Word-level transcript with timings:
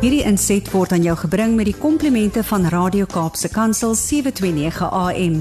Hierdie 0.00 0.22
inset 0.24 0.64
word 0.72 0.94
aan 0.96 1.02
jou 1.04 1.12
gebring 1.26 1.58
met 1.58 1.66
die 1.68 1.76
komplimente 1.76 2.40
van 2.48 2.62
Radio 2.72 3.04
Kaapse 3.04 3.50
Kansel 3.52 3.92
729 3.92 4.86
AM. 4.96 5.34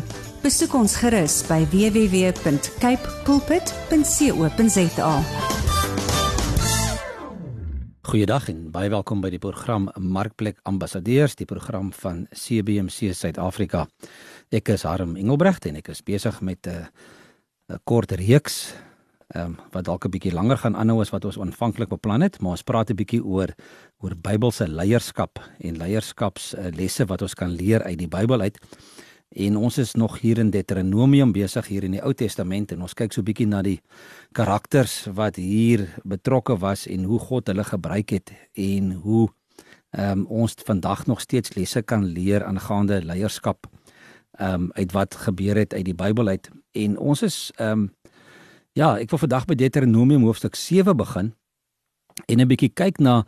Besoek 0.43 0.73
ons 0.75 0.97
gerus 0.99 1.37
by 1.47 1.61
www.cape 1.71 3.13
pulpit.co.za. 3.23 5.13
Goeiedag 8.11 8.49
en 8.51 8.67
baie 8.75 8.91
welkom 8.91 9.23
by 9.23 9.31
die 9.31 9.39
program 9.39 9.87
Markplek 9.95 10.59
Ambassadeurs, 10.67 11.39
die 11.39 11.47
program 11.47 11.93
van 11.95 12.25
CBC 12.35 13.15
Suid-Afrika. 13.15 13.87
Ek 14.51 14.75
is 14.75 14.83
Harm 14.83 15.15
Engelbrecht 15.15 15.71
en 15.71 15.79
ek 15.79 15.95
is 15.95 16.03
besig 16.03 16.43
met 16.43 16.67
'n 16.67 16.91
'n 17.71 17.79
kort 17.85 18.11
reeks 18.11 18.75
ehm 19.29 19.45
um, 19.45 19.57
wat 19.71 19.85
dalk 19.85 20.05
'n 20.05 20.09
bietjie 20.09 20.33
langer 20.33 20.57
gaan 20.57 20.75
aanhou 20.75 21.01
as 21.01 21.11
wat 21.13 21.25
ons 21.25 21.37
aanvanklik 21.39 21.89
beplan 21.89 22.21
het, 22.21 22.41
maar 22.41 22.51
ons 22.51 22.63
praat 22.63 22.89
'n 22.89 22.95
bietjie 22.95 23.23
oor 23.23 23.53
oor 23.99 24.15
Bybelse 24.15 24.67
leierskap 24.67 25.39
en 25.59 25.77
leierskapslesse 25.77 27.05
wat 27.05 27.21
ons 27.21 27.33
kan 27.33 27.49
leer 27.49 27.83
uit 27.83 27.97
die 27.97 28.07
Bybel 28.07 28.41
uit. 28.41 28.57
En 29.29 29.57
ons 29.57 29.77
is 29.77 29.93
nog 29.93 30.19
hier 30.19 30.37
in 30.37 30.49
Deuteronomium 30.49 31.31
besig 31.31 31.67
hier 31.67 31.83
in 31.83 31.91
die 31.91 32.01
Ou 32.01 32.13
Testament 32.13 32.71
en 32.71 32.81
ons 32.81 32.93
kyk 32.93 33.13
so 33.13 33.21
'n 33.21 33.25
bietjie 33.25 33.47
na 33.47 33.61
die 33.61 33.81
karakters 34.33 35.07
wat 35.13 35.35
hier 35.35 35.87
betrokke 36.03 36.57
was 36.57 36.87
en 36.87 37.03
hoe 37.03 37.19
God 37.19 37.47
hulle 37.47 37.63
gebruik 37.63 38.09
het 38.09 38.31
en 38.53 38.91
hoe 38.91 39.29
ehm 39.91 40.19
um, 40.19 40.25
ons 40.25 40.55
vandag 40.65 41.05
nog 41.05 41.21
steeds 41.21 41.55
lesse 41.55 41.81
kan 41.81 42.03
leer 42.03 42.43
aangaande 42.43 43.05
leierskap 43.05 43.67
ehm 44.39 44.53
um, 44.53 44.71
uit 44.73 44.91
wat 44.91 45.15
gebeur 45.15 45.55
het 45.55 45.73
uit 45.73 45.85
die 45.85 45.95
Bybel 45.95 46.27
uit. 46.27 46.49
En 46.71 46.97
ons 46.97 47.21
is 47.21 47.51
ehm 47.55 47.71
um, 47.71 47.93
Ja, 48.77 48.93
ek 49.01 49.09
wil 49.09 49.23
vandag 49.23 49.47
by 49.49 49.55
Deuteronomium 49.57 50.27
hoofstuk 50.27 50.53
7 50.55 50.93
begin 50.97 51.33
en 52.29 52.39
'n 52.39 52.47
bietjie 52.47 52.69
kyk 52.69 52.99
na 52.99 53.25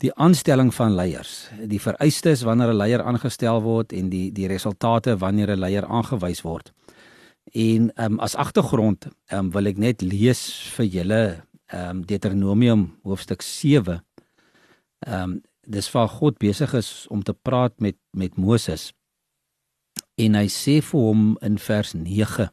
die 0.00 0.12
aanstelling 0.14 0.72
van 0.72 0.94
leiers, 0.94 1.50
die 1.68 1.80
vereistes 1.80 2.42
wanneer 2.42 2.72
'n 2.72 2.76
leier 2.76 3.02
aangestel 3.02 3.60
word 3.62 3.92
en 3.92 4.08
die 4.08 4.32
die 4.32 4.46
resultate 4.48 5.18
wanneer 5.18 5.50
'n 5.50 5.60
leier 5.60 5.84
aangewys 5.84 6.40
word. 6.42 6.72
En 7.52 7.92
ehm 7.94 8.12
um, 8.12 8.20
as 8.20 8.34
agtergrond 8.34 9.04
ehm 9.04 9.38
um, 9.38 9.50
wil 9.50 9.66
ek 9.66 9.76
net 9.76 10.02
lees 10.02 10.72
vir 10.76 10.86
julle 10.86 11.44
ehm 11.66 11.90
um, 11.90 12.06
Deuteronomium 12.06 12.96
hoofstuk 13.02 13.42
7. 13.42 14.00
Ehm 15.06 15.22
um, 15.22 15.42
dis 15.66 15.92
waar 15.92 16.08
God 16.08 16.38
besig 16.38 16.74
is 16.74 17.06
om 17.10 17.22
te 17.22 17.34
praat 17.34 17.80
met 17.80 17.96
met 18.10 18.36
Moses. 18.36 18.92
En 20.16 20.34
hy 20.34 20.48
sê 20.48 20.80
vir 20.80 21.00
hom 21.00 21.36
in 21.40 21.58
vers 21.58 21.92
9 21.92 22.50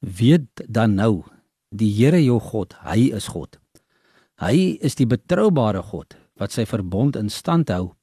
weet 0.00 0.64
dan 0.68 0.94
nou 0.94 1.24
die 1.70 1.90
Here 1.92 2.20
jou 2.22 2.38
God, 2.40 2.74
hy 2.86 3.10
is 3.16 3.28
God. 3.32 3.58
Hy 4.40 4.76
is 4.84 4.96
die 4.98 5.08
betroubare 5.08 5.82
God 5.82 6.16
wat 6.36 6.52
sy 6.52 6.66
verbond 6.68 7.16
in 7.16 7.30
stand 7.32 7.72
hou 7.72 7.94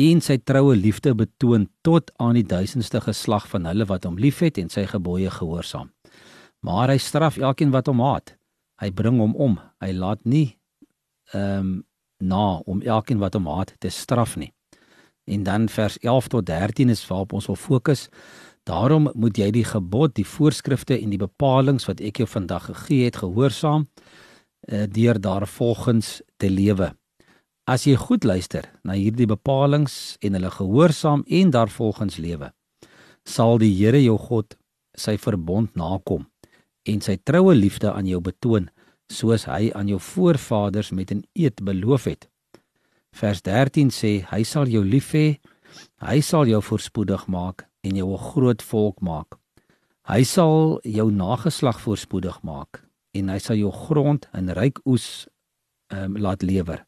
en 0.00 0.20
sy 0.24 0.38
troue 0.40 0.74
liefde 0.76 1.14
betoon 1.16 1.66
tot 1.84 2.10
aan 2.20 2.36
die 2.36 2.46
duisendste 2.48 3.00
geslag 3.04 3.46
van 3.48 3.66
hulle 3.68 3.86
wat 3.88 4.04
hom 4.08 4.18
liefhet 4.20 4.60
en 4.60 4.70
sy 4.72 4.86
gebooie 4.88 5.32
gehoorsaam. 5.32 5.90
Maar 6.62 6.94
hy 6.94 6.98
straf 7.00 7.38
elkeen 7.40 7.72
wat 7.74 7.88
hom 7.90 8.00
haat. 8.04 8.34
Hy 8.80 8.90
bring 8.94 9.18
hom 9.20 9.34
om. 9.36 9.58
Hy 9.82 9.92
laat 9.96 10.22
nie 10.24 10.58
ehm 11.32 11.58
um, 11.58 11.72
na 12.22 12.62
om 12.70 12.78
elkeen 12.86 13.18
wat 13.18 13.34
hom 13.34 13.48
haat 13.50 13.72
te 13.82 13.90
straf 13.90 14.36
nie. 14.38 14.52
En 15.26 15.42
dan 15.42 15.68
vers 15.68 15.96
11 15.98 16.28
tot 16.28 16.46
13 16.46 16.92
is 16.94 17.02
waarop 17.08 17.32
ons 17.32 17.48
wil 17.50 17.58
fokus. 17.58 18.08
Daarom 18.62 19.10
moet 19.14 19.38
jy 19.38 19.50
die 19.50 19.66
gebod, 19.66 20.14
die 20.14 20.26
voorskrifte 20.26 20.94
en 20.94 21.10
die 21.10 21.18
bepalinge 21.18 21.82
wat 21.88 22.00
ek 22.04 22.22
jou 22.22 22.28
vandag 22.30 22.68
gegee 22.70 23.08
het 23.08 23.18
gehoorsaam 23.18 23.88
uh, 23.88 24.84
deur 24.86 25.18
daarvolgens 25.18 26.20
te 26.38 26.50
lewe. 26.50 26.92
As 27.66 27.86
jy 27.86 27.96
goed 27.98 28.24
luister 28.24 28.68
na 28.86 28.94
hierdie 28.94 29.26
bepalinge 29.26 29.90
en 30.22 30.38
hulle 30.38 30.50
gehoorsaam 30.50 31.24
en 31.26 31.50
daarvolgens 31.50 32.20
lewe, 32.22 32.52
sal 33.26 33.58
die 33.58 33.72
Here 33.74 33.98
jou 34.02 34.18
God 34.18 34.54
sy 34.98 35.16
verbond 35.18 35.74
nakom 35.74 36.28
en 36.86 37.02
sy 37.02 37.16
troue 37.18 37.54
liefde 37.54 37.90
aan 37.90 38.06
jou 38.06 38.20
betoon 38.22 38.70
soos 39.10 39.48
hy 39.50 39.72
aan 39.74 39.90
jou 39.90 39.98
voorvaders 39.98 40.92
met 40.92 41.10
'n 41.10 41.26
eed 41.34 41.64
beloof 41.64 42.04
het. 42.04 42.28
Vers 43.12 43.42
13 43.42 43.90
sê 43.90 44.22
hy 44.30 44.42
sal 44.42 44.66
jou 44.66 44.84
lief 44.84 45.12
hê, 45.12 45.38
hy 45.98 46.20
sal 46.20 46.46
jou 46.46 46.62
voorspoedig 46.62 47.26
maak 47.26 47.66
en 47.82 47.96
jou 47.96 48.12
'n 48.12 48.18
groot 48.18 48.62
volk 48.62 49.00
maak. 49.00 49.38
Hy 50.02 50.22
sal 50.24 50.80
jou 50.82 51.10
nageslag 51.10 51.80
voorspoedig 51.80 52.42
maak 52.42 52.82
en 53.14 53.28
hy 53.28 53.38
sal 53.38 53.56
jou 53.56 53.70
grond 53.70 54.28
in 54.34 54.48
ryk 54.48 54.80
oes 54.84 55.28
um, 55.92 56.16
laat 56.16 56.42
lewer. 56.42 56.86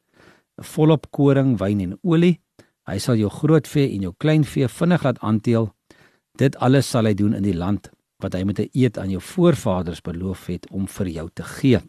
Volop 0.57 1.11
koring, 1.11 1.59
wyn 1.59 1.81
en 1.81 1.99
olie. 2.03 2.41
Hy 2.87 2.99
sal 2.99 3.17
jou 3.17 3.31
groot 3.31 3.69
vee 3.69 3.95
en 3.95 4.03
jou 4.03 4.15
klein 4.19 4.45
vee 4.45 4.69
vinnig 4.69 5.03
laat 5.03 5.19
aanteel. 5.19 5.71
Dit 6.39 6.57
alles 6.57 6.91
sal 6.91 7.05
hy 7.05 7.15
doen 7.15 7.35
in 7.35 7.43
die 7.43 7.57
land 7.57 7.91
wat 8.23 8.35
hy 8.35 8.45
met 8.45 8.59
'n 8.59 8.71
eed 8.73 8.99
aan 8.99 9.11
jou 9.11 9.21
voorvaders 9.21 10.01
beloof 10.01 10.47
het 10.47 10.71
om 10.71 10.87
vir 10.87 11.09
jou 11.09 11.29
te 11.35 11.43
gee. 11.43 11.81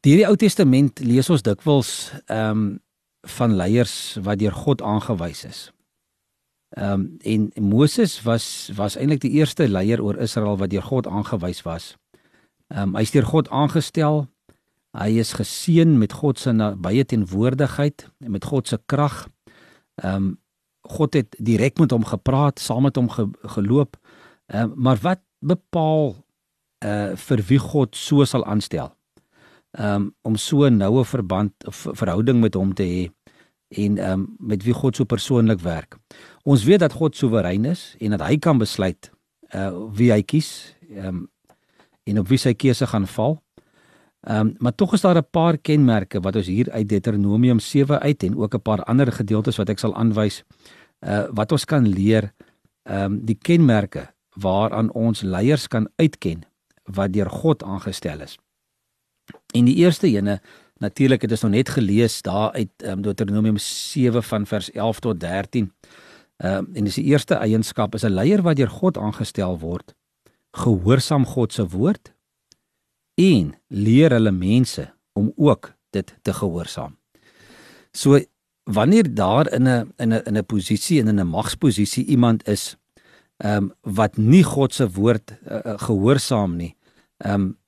Die 0.00 0.26
Ou 0.26 0.36
Testament 0.36 1.00
lees 1.00 1.30
ons 1.30 1.42
dikwels 1.42 2.12
ehm 2.26 2.50
um, 2.50 2.80
van 3.22 3.52
leiers 3.56 4.16
wat 4.24 4.38
deur 4.38 4.52
God 4.52 4.82
aangewys 4.82 5.44
is. 5.44 5.72
Ehm 6.70 6.92
um, 6.92 7.50
en 7.54 7.64
Moses 7.64 8.22
was 8.22 8.70
was 8.74 8.96
eintlik 8.96 9.20
die 9.20 9.30
eerste 9.30 9.68
leier 9.68 10.02
oor 10.02 10.16
Israel 10.22 10.56
wat 10.56 10.70
deur 10.70 10.82
God 10.82 11.06
aangewys 11.06 11.62
was. 11.62 11.96
Ehm 12.68 12.82
um, 12.82 12.94
hy 12.94 13.02
is 13.02 13.10
deur 13.10 13.26
God 13.26 13.48
aangestel. 13.50 14.28
Hy 14.94 15.18
is 15.18 15.32
geseën 15.34 15.98
met 15.98 16.12
God 16.12 16.38
se 16.38 16.52
baie 16.78 17.04
teenwoordigheid 17.04 18.06
en 18.18 18.30
met 18.30 18.44
God 18.44 18.68
se 18.68 18.78
krag. 18.86 19.26
Ehm 19.94 20.14
um, 20.14 20.38
God 20.80 21.14
het 21.14 21.36
direk 21.38 21.78
met 21.78 21.90
hom 21.90 22.04
gepraat, 22.04 22.58
saam 22.58 22.82
met 22.82 22.96
hom 22.96 23.10
ge, 23.10 23.28
geloop. 23.42 23.98
Ehm 24.46 24.70
um, 24.70 24.72
maar 24.76 24.98
wat 25.02 25.20
bepaal 25.38 26.14
uh 26.84 27.16
vir 27.16 27.42
wie 27.48 27.58
God 27.58 27.96
so 27.96 28.24
sal 28.24 28.44
aanstel? 28.44 28.94
Ehm 29.70 29.94
um, 29.94 30.14
om 30.22 30.36
so 30.36 30.64
'n 30.66 30.76
noue 30.76 31.04
verband 31.04 31.66
of 31.66 31.86
verhouding 31.92 32.40
met 32.40 32.54
hom 32.54 32.74
te 32.74 32.82
hê 32.82 33.10
en 33.70 33.98
ehm 33.98 34.12
um, 34.12 34.34
met 34.38 34.62
wie 34.62 34.74
God 34.74 34.96
so 34.96 35.04
persoonlik 35.04 35.60
werk. 35.60 35.96
Ons 36.42 36.64
weet 36.64 36.80
dat 36.82 36.92
God 36.92 37.16
soewerein 37.16 37.64
is 37.64 37.94
en 37.98 38.10
dat 38.10 38.26
hy 38.26 38.38
kan 38.38 38.58
besluit 38.58 39.10
uh 39.54 39.70
wie 39.94 40.10
hy 40.12 40.22
kies 40.22 40.74
ehm 40.90 41.06
um, 41.06 41.28
en 42.04 42.18
op 42.18 42.28
wie 42.28 42.38
sy 42.38 42.54
keuse 42.54 42.86
gaan 42.86 43.06
val. 43.06 43.38
Ehm 44.26 44.40
um, 44.40 44.54
maar 44.58 44.74
tog 44.74 44.94
is 44.94 45.00
daar 45.00 45.16
'n 45.16 45.30
paar 45.30 45.58
kenmerke 45.58 46.20
wat 46.20 46.36
ons 46.36 46.46
hier 46.46 46.70
uit 46.70 46.88
Deuteronomium 46.88 47.58
7 47.58 48.00
uit 48.00 48.22
en 48.22 48.36
ook 48.36 48.54
'n 48.54 48.62
paar 48.62 48.82
ander 48.82 49.12
gedeeltes 49.12 49.56
wat 49.56 49.68
ek 49.68 49.78
sal 49.78 49.94
aanwys 49.94 50.42
uh 51.00 51.26
wat 51.30 51.52
ons 51.52 51.64
kan 51.64 51.88
leer 51.88 52.32
ehm 52.82 53.04
um, 53.04 53.24
die 53.24 53.38
kenmerke 53.38 54.08
waaraan 54.34 54.92
ons 54.92 55.22
leiers 55.22 55.68
kan 55.68 55.88
uitken 55.96 56.42
wat 56.84 57.12
deur 57.12 57.30
God 57.30 57.62
aangestel 57.62 58.20
is. 58.20 58.38
En 59.54 59.64
die 59.64 59.76
eerste 59.76 60.06
ene 60.06 60.40
natuurlik 60.80 61.22
het 61.22 61.30
ons 61.30 61.44
nog 61.44 61.52
net 61.52 61.68
gelees 61.68 62.22
daar 62.22 62.52
uit 62.52 62.70
um, 62.84 63.02
Deuteronomium 63.02 63.58
7 63.58 64.22
van 64.22 64.46
vers 64.46 64.70
11 64.72 65.00
tot 65.00 65.20
13. 65.20 65.72
Ehm 66.36 66.56
um, 66.56 66.68
en 66.72 66.84
dis 66.84 66.96
die 66.96 67.04
eerste 67.04 67.34
eienskap 67.34 67.94
is 67.94 68.04
'n 68.04 68.16
leier 68.16 68.42
wat 68.42 68.56
deur 68.56 68.68
God 68.68 68.98
aangestel 68.98 69.58
word, 69.58 69.94
gehoorsaam 70.52 71.26
God 71.26 71.52
se 71.52 71.68
woord 71.68 72.12
en 73.14 73.54
leer 73.68 74.10
hulle 74.10 74.32
mense 74.32 74.92
om 75.12 75.32
ook 75.36 75.74
dit 75.90 76.14
te 76.22 76.32
gehoorsaam. 76.32 76.96
So 77.92 78.20
wanneer 78.64 79.14
daar 79.14 79.52
in 79.52 79.68
'n 79.68 79.92
in 79.96 80.12
'n 80.12 80.22
in 80.24 80.36
'n 80.36 80.46
posisie 80.46 81.00
en 81.00 81.08
in 81.08 81.20
'n 81.20 81.26
magsposisie 81.26 82.04
iemand 82.04 82.48
is 82.48 82.76
ehm 83.36 83.56
um, 83.56 83.72
wat 83.80 84.16
nie 84.16 84.44
God 84.44 84.74
se 84.74 84.90
woord 84.90 85.32
uh, 85.48 85.60
gehoorsaam 85.76 86.56
nie, 86.56 86.76
ehm 87.16 87.34
um, 87.34 87.58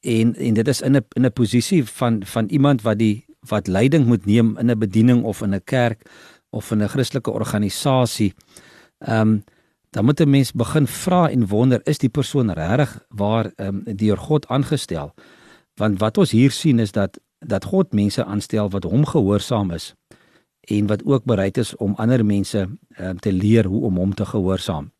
en 0.00 0.34
en 0.36 0.54
dit 0.54 0.68
is 0.68 0.80
in 0.80 0.96
'n 0.96 1.04
in 1.16 1.24
'n 1.24 1.32
posisie 1.32 1.84
van 1.84 2.24
van 2.24 2.46
iemand 2.46 2.82
wat 2.82 2.98
die 2.98 3.24
wat 3.40 3.66
leiding 3.66 4.06
moet 4.06 4.26
neem 4.26 4.58
in 4.58 4.70
'n 4.70 4.78
bediening 4.78 5.22
of 5.24 5.42
in 5.42 5.54
'n 5.54 5.64
kerk 5.64 6.02
of 6.50 6.70
in 6.70 6.82
'n 6.82 6.88
Christelike 6.88 7.30
organisasie. 7.30 8.34
Ehm 8.98 9.20
um, 9.20 9.44
dan 9.90 10.04
moet 10.04 10.20
'n 10.20 10.30
mens 10.30 10.52
begin 10.52 10.86
vra 10.86 11.30
en 11.30 11.46
wonder 11.46 11.80
is 11.84 11.98
die 11.98 12.08
persoon 12.08 12.52
regtig 12.52 13.04
waar 13.08 13.52
ehm 13.56 13.82
um, 13.86 13.96
deur 13.96 14.16
God 14.16 14.48
aangestel? 14.48 15.14
Want 15.74 15.98
wat 15.98 16.18
ons 16.18 16.30
hier 16.30 16.50
sien 16.50 16.78
is 16.78 16.92
dat 16.92 17.20
dat 17.38 17.64
God 17.64 17.92
mense 17.92 18.24
aanstel 18.24 18.70
wat 18.70 18.84
hom 18.84 19.06
gehoorsaam 19.06 19.70
is 19.70 19.94
en 20.60 20.86
wat 20.86 21.04
ook 21.04 21.24
bereid 21.24 21.56
is 21.56 21.76
om 21.76 21.94
ander 21.94 22.24
mense 22.24 22.68
um, 22.98 23.18
te 23.18 23.32
leer 23.32 23.64
hoe 23.66 23.84
om 23.84 23.96
hom 23.96 24.14
te 24.14 24.24
gehoorsaam. 24.24 24.92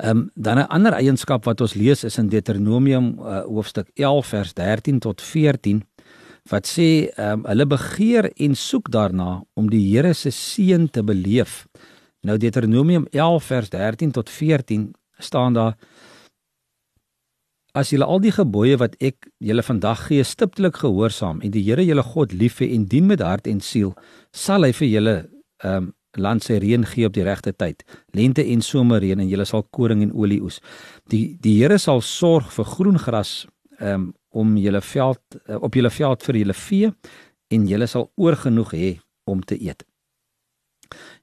Ehm 0.00 0.16
um, 0.16 0.30
dan 0.34 0.58
'n 0.58 0.68
ander 0.68 0.92
eienskap 0.92 1.44
wat 1.44 1.60
ons 1.60 1.74
lees 1.74 2.04
is 2.04 2.18
in 2.18 2.28
Deuteronomium 2.28 3.18
uh, 3.18 3.42
hoofstuk 3.44 3.88
11 3.94 4.26
vers 4.26 4.52
13 4.52 4.98
tot 4.98 5.22
14 5.22 5.82
wat 6.48 6.66
sê 6.66 7.12
ehm 7.16 7.32
um, 7.32 7.44
hulle 7.44 7.66
begeer 7.66 8.32
en 8.36 8.54
soek 8.54 8.88
daarna 8.90 9.44
om 9.54 9.70
die 9.70 9.92
Here 9.92 10.12
se 10.12 10.30
seën 10.30 10.90
te 10.90 11.02
beleef. 11.04 11.66
Nou 12.20 12.36
Deuteronomium 12.36 13.06
11 13.10 13.44
vers 13.44 13.68
13 13.68 14.10
tot 14.10 14.30
14 14.30 14.94
staan 15.18 15.52
daar 15.52 15.76
as 17.72 17.90
julle 17.90 18.04
al 18.04 18.20
die 18.20 18.32
gebooie 18.32 18.76
wat 18.76 18.96
ek 18.98 19.28
julle 19.38 19.62
vandag 19.62 20.06
gee 20.06 20.24
stiptelik 20.24 20.76
gehoorsaam 20.76 21.40
en 21.40 21.50
die 21.50 21.62
Here 21.62 21.84
julle 21.84 22.02
God 22.02 22.32
lief 22.32 22.58
hê 22.60 22.72
en 22.74 22.84
dien 22.84 23.06
met 23.06 23.20
hart 23.20 23.46
en 23.46 23.60
siel, 23.60 23.94
sal 24.32 24.64
hy 24.64 24.72
vir 24.72 24.88
julle 24.88 25.16
ehm 25.64 25.76
um, 25.76 25.94
land 26.18 26.42
sy 26.44 26.58
reën 26.58 26.84
gee 26.86 27.06
op 27.06 27.14
die 27.14 27.24
regte 27.26 27.52
tyd, 27.52 27.84
lente 28.16 28.44
en 28.44 28.62
somerreën 28.62 29.20
en 29.20 29.28
julle 29.28 29.46
sal 29.46 29.62
koring 29.70 30.02
en 30.02 30.12
olie 30.12 30.40
oes. 30.42 30.60
Die 31.10 31.36
die 31.42 31.58
Here 31.60 31.78
sal 31.78 32.00
sorg 32.00 32.50
vir 32.54 32.64
groen 32.64 32.98
gras 32.98 33.46
um, 33.80 34.12
om 34.30 34.56
julle 34.56 34.80
veld 34.80 35.40
uh, 35.48 35.60
op 35.62 35.74
julle 35.74 35.90
veld 35.90 36.26
vir 36.26 36.40
julle 36.42 36.56
vee 36.56 36.90
en 37.50 37.66
julle 37.66 37.86
sal 37.90 38.10
oorgenoeg 38.16 38.74
hê 38.74 38.90
om 39.30 39.42
te 39.42 39.58
eet. 39.58 39.84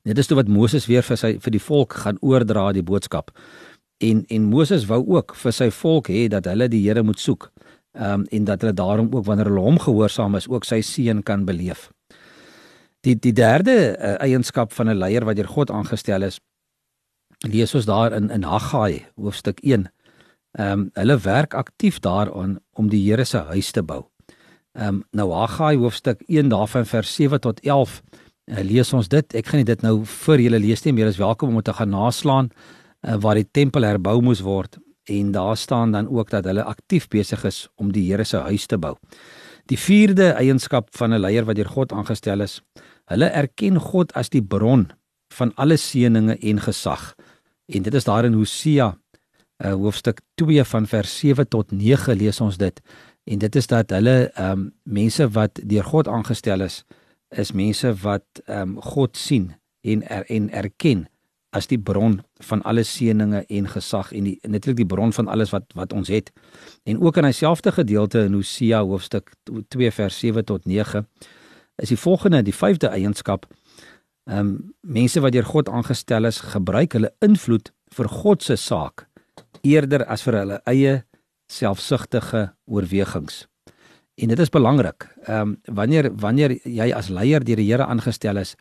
Dit 0.07 0.17
is 0.17 0.27
toe 0.27 0.37
wat 0.39 0.47
Moses 0.47 0.87
weer 0.87 1.03
vir 1.03 1.19
sy 1.19 1.35
vir 1.43 1.55
die 1.55 1.63
volk 1.63 1.97
gaan 2.03 2.19
oordra 2.21 2.69
die 2.75 2.85
boodskap. 2.85 3.33
En 4.03 4.23
en 4.29 4.49
Moses 4.51 4.85
wou 4.87 5.01
ook 5.17 5.35
vir 5.35 5.55
sy 5.55 5.69
volk 5.73 6.11
hê 6.13 6.27
dat 6.31 6.47
hulle 6.47 6.69
die 6.71 6.83
Here 6.85 7.03
moet 7.03 7.19
soek. 7.19 7.51
Ehm 7.97 8.21
um, 8.21 8.25
en 8.31 8.43
dat 8.45 8.61
hulle 8.61 8.73
daarom 8.73 9.09
ook 9.11 9.25
wanneer 9.25 9.49
hulle 9.49 9.63
hom 9.65 9.79
gehoorsaam 9.79 10.35
is, 10.35 10.47
ook 10.47 10.65
sy 10.65 10.81
seën 10.81 11.23
kan 11.23 11.45
beleef. 11.45 11.89
Die 13.07 13.15
die 13.15 13.31
derde 13.31 13.95
uh, 13.95 14.15
eienskap 14.19 14.74
van 14.75 14.89
'n 14.89 15.00
leier 15.00 15.24
wat 15.24 15.38
deur 15.39 15.48
God 15.48 15.71
aangestel 15.71 16.25
is, 16.27 16.39
lees 17.48 17.75
ons 17.75 17.86
daar 17.86 18.12
in 18.12 18.30
in 18.30 18.44
Haggai 18.44 19.06
hoofstuk 19.15 19.59
1. 19.63 19.88
Ehm 20.57 20.71
um, 20.71 20.89
hulle 20.94 21.18
werk 21.18 21.54
aktief 21.54 22.00
daaraan 22.00 22.59
om 22.74 22.89
die 22.89 23.04
Here 23.09 23.25
se 23.25 23.38
huis 23.38 23.71
te 23.71 23.83
bou. 23.83 24.04
Ehm 24.74 24.88
um, 24.88 25.04
nou 25.12 25.31
Haggai 25.31 25.77
hoofstuk 25.77 26.21
1 26.27 26.50
daarvan 26.50 26.86
vers 26.86 27.15
7 27.15 27.39
tot 27.39 27.59
11 27.59 28.01
uh, 28.45 28.59
lees 28.63 28.94
ons 28.94 29.07
dit. 29.07 29.33
Ek 29.33 29.45
gaan 29.45 29.63
nie 29.63 29.71
dit 29.71 29.81
nou 29.81 30.04
vir 30.06 30.39
julle 30.39 30.59
lees 30.59 30.83
nie, 30.83 30.94
maar 30.94 31.04
jy 31.04 31.07
is 31.07 31.24
welkom 31.24 31.50
om 31.50 31.56
dit 31.56 31.65
te 31.65 31.74
gaan 31.74 31.89
naslaan 31.89 32.50
uh, 33.07 33.15
waar 33.15 33.36
die 33.36 33.48
tempel 33.51 33.83
herbou 33.83 34.21
moes 34.21 34.42
word 34.42 34.77
en 35.07 35.31
daar 35.31 35.57
staan 35.57 35.92
dan 35.92 36.09
ook 36.09 36.30
dat 36.30 36.45
hulle 36.45 36.63
aktief 36.63 37.07
besig 37.07 37.44
is 37.45 37.69
om 37.75 37.92
die 37.92 38.12
Here 38.12 38.24
se 38.24 38.38
huis 38.38 38.65
te 38.65 38.77
bou. 38.77 38.98
Die 39.68 39.80
vierde 39.80 40.31
eienskap 40.39 40.89
van 40.95 41.13
'n 41.13 41.19
leier 41.19 41.45
wat 41.45 41.56
deur 41.56 41.69
God 41.69 41.92
aangestel 41.92 42.42
is, 42.42 42.62
hulle 43.12 43.30
erken 43.31 43.80
God 43.80 44.13
as 44.19 44.31
die 44.33 44.44
bron 44.44 44.88
van 45.38 45.51
alle 45.56 45.77
seënings 45.80 46.39
en 46.44 46.62
gesag. 46.63 47.13
En 47.68 47.83
dit 47.83 47.94
is 47.94 48.07
daar 48.07 48.25
in 48.25 48.36
Hosea 48.36 48.94
uh, 48.94 49.74
hoofstuk 49.74 50.21
2 50.36 50.63
van 50.63 50.88
vers 50.88 51.19
7 51.19 51.48
tot 51.48 51.71
9 51.71 52.15
lees 52.15 52.42
ons 52.42 52.57
dit. 52.57 52.81
En 53.27 53.39
dit 53.39 53.56
is 53.56 53.68
dat 53.68 53.92
hulle 53.92 54.18
ehm 54.30 54.51
um, 54.51 54.71
mense 54.83 55.27
wat 55.36 55.59
deur 55.63 55.83
God 55.83 56.07
aangestel 56.07 56.62
is, 56.62 56.83
is 57.30 57.51
mense 57.51 57.94
wat 58.04 58.25
ehm 58.45 58.77
um, 58.77 58.81
God 58.81 59.18
sien 59.18 59.54
en 59.81 60.04
er, 60.07 60.25
en 60.31 60.50
erken 60.51 61.07
as 61.56 61.68
die 61.68 61.80
bron 61.80 62.19
van 62.44 62.62
alle 62.68 62.83
seënings 62.83 63.48
en 63.50 63.68
gesag 63.71 64.12
en 64.13 64.27
die 64.30 64.38
natuurlik 64.44 64.83
die 64.83 64.89
bron 64.95 65.13
van 65.13 65.27
alles 65.27 65.51
wat 65.56 65.71
wat 65.75 65.94
ons 65.94 66.12
het. 66.12 66.31
En 66.83 67.01
ook 67.01 67.18
in 67.18 67.27
dieselfde 67.31 67.71
gedeelte 67.71 68.27
in 68.27 68.33
Hosea 68.33 68.83
hoofstuk 68.83 69.33
2 69.68 69.92
vers 69.92 70.19
7 70.19 70.45
tot 70.45 70.65
9 70.65 71.07
is 71.77 71.94
die 71.94 72.00
volgende 72.00 72.44
die 72.44 72.56
vyfde 72.56 72.91
eienskap. 72.94 73.47
Ehm 74.27 74.39
um, 74.39 74.74
mense 74.81 75.21
wat 75.24 75.31
deur 75.31 75.45
God 75.45 75.69
aangestel 75.69 76.25
is, 76.25 76.41
gebruik 76.53 76.94
hulle 76.97 77.13
invloed 77.24 77.71
vir 77.95 78.09
God 78.12 78.44
se 78.44 78.56
saak 78.56 79.07
eerder 79.63 80.03
as 80.06 80.24
vir 80.25 80.39
hulle 80.41 80.62
eie 80.68 81.03
selfsugtige 81.51 82.50
oorwegings. 82.65 83.45
En 84.18 84.33
dit 84.33 84.39
is 84.39 84.53
belangrik. 84.53 85.07
Ehm 85.27 85.56
um, 85.56 85.57
wanneer 85.79 86.12
wanneer 86.15 86.57
jy 86.63 86.91
as 86.94 87.09
leier 87.09 87.44
deur 87.44 87.62
die 87.62 87.69
Here 87.71 87.85
aangestel 87.85 88.38
is 88.38 88.56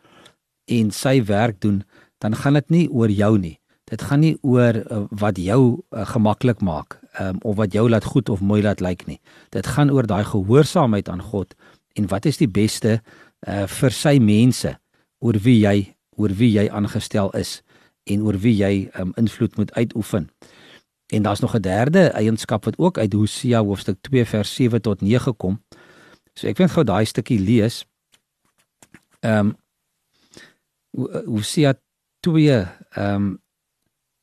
en 0.67 0.91
sy 0.91 1.23
werk 1.23 1.61
doen, 1.61 1.83
dan 2.19 2.35
gaan 2.35 2.53
dit 2.53 2.69
nie 2.69 2.87
oor 2.89 3.09
jou 3.09 3.37
nie. 3.37 3.57
Dit 3.87 4.01
gaan 4.01 4.19
nie 4.19 4.37
oor 4.43 4.75
uh, 4.75 5.05
wat 5.11 5.37
jou 5.39 5.61
uh, 5.91 6.05
gemaklik 6.05 6.61
maak 6.61 6.99
um, 7.19 7.39
of 7.41 7.55
wat 7.55 7.73
jou 7.73 7.89
laat 7.89 8.03
goed 8.03 8.29
of 8.29 8.41
mooi 8.41 8.61
laat 8.61 8.81
lyk 8.83 9.05
nie. 9.07 9.19
Dit 9.49 9.67
gaan 9.67 9.91
oor 9.91 10.07
daai 10.07 10.23
gehoorsaamheid 10.27 11.09
aan 11.09 11.23
God 11.23 11.55
en 11.97 12.07
wat 12.07 12.25
is 12.29 12.37
die 12.37 12.49
beste 12.49 12.99
uh, 13.47 13.65
vir 13.67 13.95
sy 13.95 14.17
mense 14.21 14.75
oor 15.23 15.39
wie 15.43 15.59
jy 15.63 15.77
oor 16.17 16.33
wie 16.37 16.51
jy 16.55 16.67
aangestel 16.73 17.31
is 17.37 17.61
en 18.09 18.23
oor 18.25 18.37
wie 18.41 18.55
jy 18.57 18.87
um, 18.97 19.11
invloed 19.19 19.57
moet 19.57 19.73
uitoefen. 19.77 20.29
En 21.13 21.21
daar's 21.23 21.39
nog 21.39 21.55
'n 21.55 21.61
derde 21.61 22.09
eienskap 22.09 22.65
wat 22.65 22.77
ook 22.77 22.97
uit 22.97 23.13
Hosea 23.13 23.63
hoofstuk 23.63 23.97
2 24.01 24.25
vers 24.25 24.55
7 24.55 24.81
tot 24.81 25.01
9 25.01 25.35
kom. 25.35 25.61
So 26.33 26.47
ek 26.47 26.57
wil 26.57 26.67
gou 26.67 26.83
daai 26.83 27.05
stukkie 27.05 27.39
lees. 27.39 27.85
Ehm 29.19 29.53
um, 29.53 29.55
Hosea 31.25 31.73
2 32.19 32.51
ehm 32.51 33.15
um, 33.15 33.41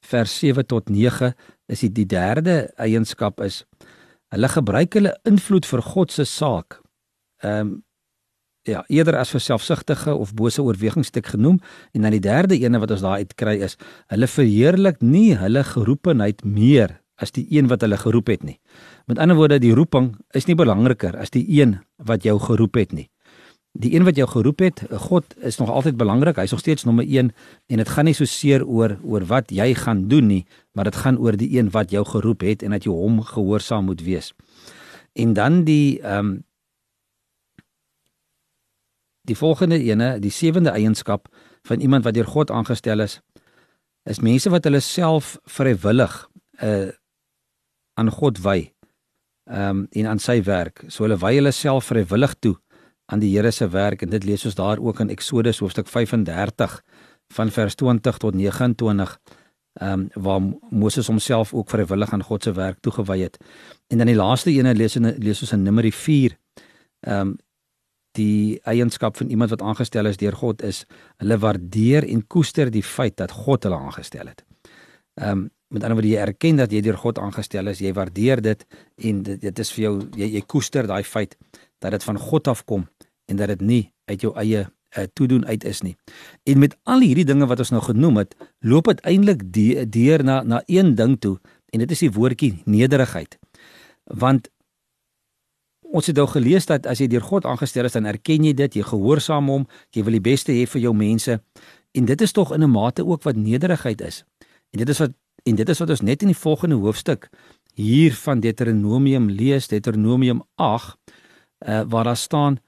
vers 0.01 0.39
7 0.39 0.67
tot 0.67 0.89
9 0.89 1.35
is 1.67 1.81
die, 1.81 1.93
die 1.93 2.07
derde 2.07 2.73
eienskap 2.77 3.41
is 3.41 3.65
hulle 4.29 4.49
gebruik 4.49 4.95
hulle 4.95 5.19
invloed 5.25 5.67
vir 5.67 5.83
God 5.83 6.13
se 6.13 6.25
saak. 6.25 6.84
Ehm 7.45 7.61
um, 7.61 7.75
ja, 8.65 8.81
eerder 8.89 9.19
as 9.21 9.29
vir 9.29 9.43
selfsugtige 9.45 10.15
of 10.17 10.31
bose 10.33 10.63
oorwegings 10.63 11.11
te 11.13 11.21
genoem 11.21 11.59
en 11.93 12.07
dan 12.07 12.15
die 12.17 12.23
derde 12.25 12.57
ene 12.57 12.79
wat 12.81 12.95
ons 12.95 13.03
daar 13.05 13.21
uit 13.21 13.35
kry 13.37 13.59
is 13.61 13.77
hulle 14.09 14.25
verheerlik 14.25 15.03
nie 15.05 15.35
hulle 15.37 15.61
geroepenheid 15.69 16.41
meer 16.49 16.95
as 17.21 17.35
die 17.37 17.45
een 17.53 17.69
wat 17.69 17.85
hulle 17.85 17.99
geroep 18.01 18.33
het 18.33 18.43
nie. 18.43 18.57
Met 19.07 19.21
ander 19.21 19.37
woorde, 19.37 19.61
die 19.61 19.75
roeping 19.77 20.15
is 20.33 20.49
nie 20.49 20.57
belangriker 20.57 21.13
as 21.21 21.31
die 21.31 21.45
een 21.61 21.77
wat 22.01 22.25
jou 22.25 22.39
geroep 22.41 22.81
het 22.81 22.97
nie 22.97 23.11
die 23.75 23.95
een 23.95 24.05
wat 24.07 24.17
jou 24.17 24.27
geroep 24.31 24.63
het, 24.63 24.83
God 24.91 25.35
is 25.43 25.57
nog 25.59 25.71
altyd 25.71 25.97
belangrik. 25.99 26.37
Hy's 26.39 26.55
nog 26.55 26.61
steeds 26.63 26.85
nommer 26.85 27.05
1 27.05 27.33
en 27.67 27.83
dit 27.83 27.89
gaan 27.89 28.07
nie 28.07 28.15
so 28.15 28.25
seer 28.25 28.63
oor 28.63 28.97
oor 29.03 29.27
wat 29.27 29.51
jy 29.51 29.73
gaan 29.75 30.07
doen 30.09 30.29
nie, 30.31 30.45
maar 30.73 30.87
dit 30.87 30.97
gaan 30.97 31.19
oor 31.19 31.37
die 31.37 31.51
een 31.59 31.73
wat 31.75 31.91
jou 31.91 32.05
geroep 32.07 32.47
het 32.47 32.63
en 32.63 32.71
dat 32.71 32.87
jy 32.87 32.95
hom 32.95 33.21
gehoorsaam 33.23 33.91
moet 33.91 34.03
wees. 34.07 34.33
En 35.13 35.35
dan 35.35 35.65
die 35.65 36.01
ehm 36.03 36.19
um, 36.19 36.43
die 39.29 39.37
volgende 39.37 39.79
ene, 39.81 40.19
die 40.21 40.33
sewende 40.33 40.71
eienskap 40.71 41.29
van 41.65 41.81
iemand 41.81 42.05
wat 42.05 42.15
deur 42.15 42.29
God 42.29 42.51
aangestel 42.51 43.01
is, 43.01 43.21
is 44.05 44.21
mense 44.21 44.51
wat 44.53 44.65
hulle 44.69 44.81
self 44.85 45.39
vrywillig 45.45 46.21
uh 46.63 46.93
aan 47.95 48.11
God 48.11 48.41
wy. 48.43 48.73
Ehm 49.47 49.69
um, 49.69 49.87
en 49.91 50.07
aan 50.11 50.19
sy 50.19 50.41
werk. 50.43 50.83
So 50.89 51.05
hulle 51.05 51.19
wy 51.23 51.37
hulle 51.37 51.53
self 51.55 51.93
vrywillig 51.93 52.35
toe 52.43 52.57
aan 53.07 53.21
die 53.23 53.31
Here 53.37 53.53
se 53.53 53.69
werk 53.69 54.03
en 54.03 54.11
dit 54.11 54.25
lees 54.25 54.45
ons 54.45 54.57
daar 54.59 54.81
ook 54.83 55.01
in 55.01 55.13
Eksodus 55.15 55.61
hoofstuk 55.63 55.87
35 55.87 56.81
van 57.37 57.51
vers 57.51 57.75
20 57.75 58.19
tot 58.19 58.35
29 58.35 59.19
ehm 59.75 59.93
um, 59.93 60.09
waar 60.23 60.41
Moses 60.71 61.07
homself 61.07 61.55
ook 61.55 61.71
vrywillig 61.71 62.13
aan 62.13 62.23
God 62.23 62.43
se 62.43 62.53
werk 62.53 62.81
toegewy 62.81 63.21
het. 63.21 63.39
En 63.89 63.99
dan 63.99 64.07
die 64.07 64.17
laaste 64.17 64.51
ene 64.51 64.75
lees 64.75 64.97
in 64.97 65.07
lees 65.19 65.41
ons 65.41 65.53
in 65.53 65.63
Numeri 65.63 65.93
4 65.93 66.37
ehm 67.01 67.21
um, 67.21 67.37
die 68.19 68.61
eienskap 68.71 69.17
van 69.17 69.31
iemand 69.33 69.51
wat 69.55 69.63
aangestel 69.63 70.07
is 70.07 70.21
deur 70.21 70.37
God 70.39 70.63
is 70.63 70.85
hulle 71.23 71.39
waardeer 71.39 72.07
en 72.09 72.27
koester 72.27 72.71
die 72.71 72.85
feit 72.85 73.17
dat 73.21 73.35
God 73.45 73.67
hulle 73.67 73.79
aangestel 73.79 74.33
het. 74.33 74.45
Ehm 75.21 75.45
um, 75.45 75.51
met 75.75 75.83
ander 75.83 75.97
woorde 75.99 76.13
jy 76.13 76.21
erken 76.23 76.59
dat 76.61 76.71
jy 76.71 76.81
deur 76.87 76.97
God 77.01 77.19
aangestel 77.19 77.67
is, 77.67 77.81
jy 77.83 77.91
waardeer 77.97 78.39
dit 78.45 78.61
en 79.09 79.23
dit, 79.27 79.41
dit 79.41 79.59
is 79.59 79.73
vir 79.75 79.83
jou 79.83 79.95
jy, 80.15 80.29
jy 80.37 80.43
koester 80.47 80.87
daai 80.87 81.03
feit 81.03 81.35
dat 81.83 81.97
dit 81.97 82.05
van 82.07 82.21
God 82.21 82.49
af 82.53 82.63
kom 82.65 82.85
en 83.27 83.41
dat 83.41 83.51
dit 83.57 83.65
nie 83.65 83.83
uit 84.07 84.23
jou 84.23 84.31
eie 84.39 84.61
uh, 84.63 85.07
toedoen 85.19 85.47
uit 85.47 85.65
is 85.65 85.83
nie. 85.83 85.97
En 86.47 86.63
met 86.63 86.77
al 86.85 87.03
hierdie 87.03 87.27
dinge 87.27 87.49
wat 87.51 87.59
ons 87.65 87.73
nou 87.75 87.83
genoem 87.83 88.23
het, 88.23 88.37
loop 88.61 88.93
dit 88.93 89.03
eintlik 89.03 89.43
deur 89.91 90.25
na 90.25 90.43
na 90.43 90.63
een 90.67 90.95
ding 90.95 91.19
toe 91.19 91.39
en 91.73 91.83
dit 91.83 91.91
is 91.91 92.05
die 92.07 92.13
woordjie 92.15 92.53
nederigheid. 92.71 93.39
Want 94.05 94.51
ons 95.95 96.11
het 96.11 96.19
nou 96.19 96.27
gelees 96.27 96.67
dat 96.67 96.89
as 96.91 97.01
jy 97.03 97.07
deur 97.13 97.23
God 97.23 97.47
aangestel 97.47 97.87
is, 97.87 97.95
dan 97.95 98.09
erken 98.11 98.47
jy 98.49 98.55
dit, 98.59 98.79
jy 98.81 98.85
gehoorsaam 98.87 99.51
hom, 99.53 99.67
jy 99.95 100.03
wil 100.07 100.17
die 100.17 100.25
beste 100.25 100.55
hê 100.55 100.67
vir 100.67 100.83
jou 100.89 100.95
mense. 100.97 101.39
En 101.95 102.09
dit 102.09 102.25
is 102.27 102.33
tog 102.35 102.53
in 102.55 102.65
'n 102.65 102.71
mate 102.71 103.07
ook 103.07 103.23
wat 103.23 103.37
nederigheid 103.37 104.01
is. 104.01 104.25
En 104.73 104.79
dit 104.79 104.89
is 104.89 104.99
wat 104.99 105.13
en 105.45 105.55
dit 105.55 105.69
is 105.69 105.79
wat 105.79 105.91
ons 105.91 106.01
net 106.01 106.23
in 106.23 106.29
die 106.29 106.43
volgende 106.43 106.75
hoofstuk 106.75 107.29
hier 107.75 108.15
van 108.15 108.41
Deuteronomium 108.41 109.29
lees, 109.31 109.69
Deuteronomium 109.69 110.43
8 110.55 110.97
uh, 111.67 111.83
waar 111.89 112.05
daar 112.05 112.17
staan 112.17 112.59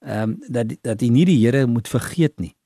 ehm 0.00 0.30
um, 0.30 0.36
dat 0.48 0.74
dat 0.80 1.00
jy 1.00 1.08
nie 1.08 1.24
die 1.24 1.38
Here 1.46 1.66
moet 1.66 1.88
vergeet 1.88 2.40
nie. 2.40 2.56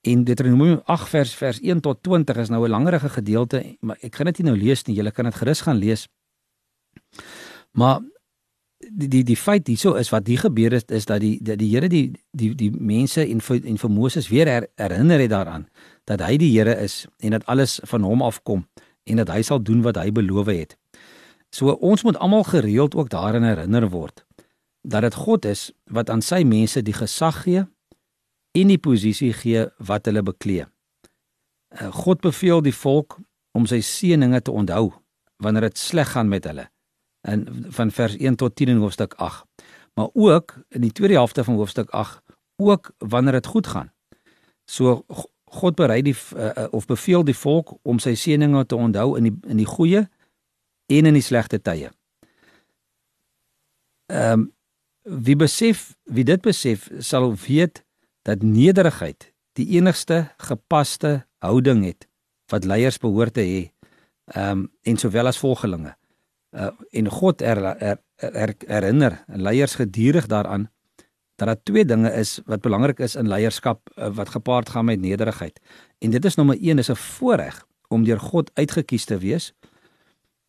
En 0.00 0.24
Deuteronomium 0.24 0.80
8 0.84 1.08
vers 1.08 1.34
vers 1.34 1.60
1 1.60 1.80
tot 1.80 2.02
20 2.02 2.36
is 2.36 2.48
nou 2.48 2.64
'n 2.64 2.70
langerige 2.70 3.08
gedeelte, 3.08 3.76
maar 3.80 3.98
ek 4.00 4.14
gaan 4.14 4.26
dit 4.26 4.38
nie 4.38 4.46
nou 4.50 4.58
lees 4.58 4.84
nie. 4.84 4.96
Julle 4.96 5.10
kan 5.10 5.24
dit 5.24 5.34
gerus 5.34 5.60
gaan 5.60 5.76
lees. 5.76 6.08
Maar 7.72 8.00
die 8.90 9.08
die 9.08 9.24
die 9.24 9.36
feit 9.36 9.66
hierso 9.68 9.94
is 10.00 10.10
wat 10.12 10.26
hier 10.26 10.38
gebeur 10.38 10.72
het 10.72 10.90
is 10.90 11.06
dat 11.06 11.20
die 11.20 11.38
dat 11.42 11.58
die 11.58 11.68
Here 11.72 11.88
die 11.88 12.12
die 12.32 12.54
die 12.54 12.70
mense 12.70 13.24
en 13.24 13.40
vir, 13.40 13.60
en 13.64 13.78
vir 13.78 13.90
Moses 13.90 14.28
weer 14.28 14.46
her, 14.46 14.66
herinner 14.76 15.20
het 15.20 15.30
daaraan 15.30 15.66
dat 16.04 16.22
hy 16.24 16.36
die 16.40 16.50
Here 16.54 16.76
is 16.82 17.06
en 17.18 17.36
dat 17.36 17.46
alles 17.46 17.80
van 17.84 18.02
hom 18.02 18.22
afkom 18.22 18.66
en 19.04 19.16
dat 19.16 19.32
hy 19.32 19.42
sal 19.42 19.62
doen 19.62 19.82
wat 19.82 19.96
hy 19.96 20.10
beloof 20.12 20.46
het. 20.52 20.76
So 21.54 21.72
ons 21.72 22.04
moet 22.04 22.16
almal 22.16 22.44
gereeld 22.44 22.94
ook 22.94 23.10
daarin 23.10 23.42
herinner 23.42 23.88
word 23.88 24.24
dat 24.82 25.02
dit 25.02 25.14
God 25.14 25.44
is 25.44 25.70
wat 25.90 26.10
aan 26.10 26.22
sy 26.22 26.42
mense 26.44 26.82
die 26.82 26.96
gesag 26.96 27.42
gee 27.44 27.64
en 28.56 28.72
die 28.72 28.80
posisie 28.80 29.32
gee 29.36 29.66
wat 29.78 30.08
hulle 30.08 30.22
beklee. 30.22 30.66
Eh, 31.68 31.92
God 31.92 32.20
beveel 32.24 32.62
die 32.64 32.74
volk 32.74 33.18
om 33.52 33.66
sy 33.66 33.80
seëninge 33.84 34.40
te 34.42 34.54
onthou 34.54 34.92
wanneer 35.42 35.68
dit 35.68 35.78
sleg 35.78 36.08
gaan 36.14 36.28
met 36.28 36.46
hulle. 36.48 36.68
In 37.30 37.66
van 37.68 37.90
vers 37.90 38.16
1 38.16 38.36
tot 38.36 38.56
10 38.56 38.68
in 38.68 38.76
hoofstuk 38.76 39.14
8. 39.14 39.44
Maar 39.94 40.08
ook 40.12 40.54
in 40.68 40.80
die 40.80 40.92
tweede 40.92 41.14
helfte 41.14 41.44
van 41.44 41.54
hoofstuk 41.54 41.90
8 41.90 42.22
ook 42.56 42.90
wanneer 42.98 43.32
dit 43.32 43.46
goed 43.46 43.66
gaan. 43.66 43.92
So 44.64 45.04
God 45.44 45.74
berei 45.74 46.02
die 46.02 46.16
uh, 46.36 46.66
of 46.70 46.86
beveel 46.86 47.24
die 47.24 47.36
volk 47.36 47.78
om 47.82 47.98
sy 48.02 48.12
seëninge 48.18 48.66
te 48.68 48.76
onthou 48.76 49.16
in 49.16 49.28
die 49.30 49.34
in 49.48 49.60
die 49.60 49.68
goeie 49.68 50.04
en 50.86 51.08
in 51.08 51.16
die 51.16 51.24
slegte 51.24 51.60
tye. 51.62 51.90
Ehm 54.12 54.32
um, 54.32 54.46
wie 55.08 55.36
besef, 55.40 55.94
wie 56.04 56.24
dit 56.24 56.42
besef, 56.44 56.90
sal 57.00 57.30
weet 57.46 57.80
dat 58.28 58.42
nederigheid 58.44 59.30
die 59.56 59.64
enigste 59.78 60.26
gepaste 60.36 61.22
houding 61.40 61.80
het 61.86 62.04
wat 62.52 62.68
leiers 62.68 63.00
behoort 63.00 63.38
te 63.38 63.46
hê. 63.46 63.62
Ehm 64.34 64.50
um, 64.50 64.68
en 64.82 65.00
sowel 65.00 65.32
as 65.32 65.40
volgelinge. 65.40 65.94
Uh, 66.50 66.70
en 66.90 67.08
God 67.12 67.42
er, 67.42 67.58
er, 67.76 67.98
er, 68.16 68.54
herinner 68.66 69.24
leiers 69.26 69.74
gedurig 69.74 70.26
daaraan 70.26 70.70
dat 71.36 71.46
daar 71.46 71.62
twee 71.62 71.84
dinge 71.84 72.12
is 72.12 72.40
wat 72.46 72.60
belangrik 72.64 72.98
is 72.98 73.16
in 73.20 73.28
leierskap 73.28 73.90
uh, 73.96 74.08
wat 74.16 74.28
gepaard 74.28 74.68
gaan 74.68 74.84
met 74.84 75.00
nederigheid. 75.00 75.60
En 75.98 76.10
dit 76.10 76.24
is 76.24 76.34
nommer 76.34 76.56
1 76.60 76.78
is 76.78 76.90
'n 76.90 76.96
voorreg 76.96 77.66
om 77.88 78.04
deur 78.04 78.20
God 78.20 78.50
uitgekies 78.54 79.04
te 79.04 79.18
wees. 79.18 79.52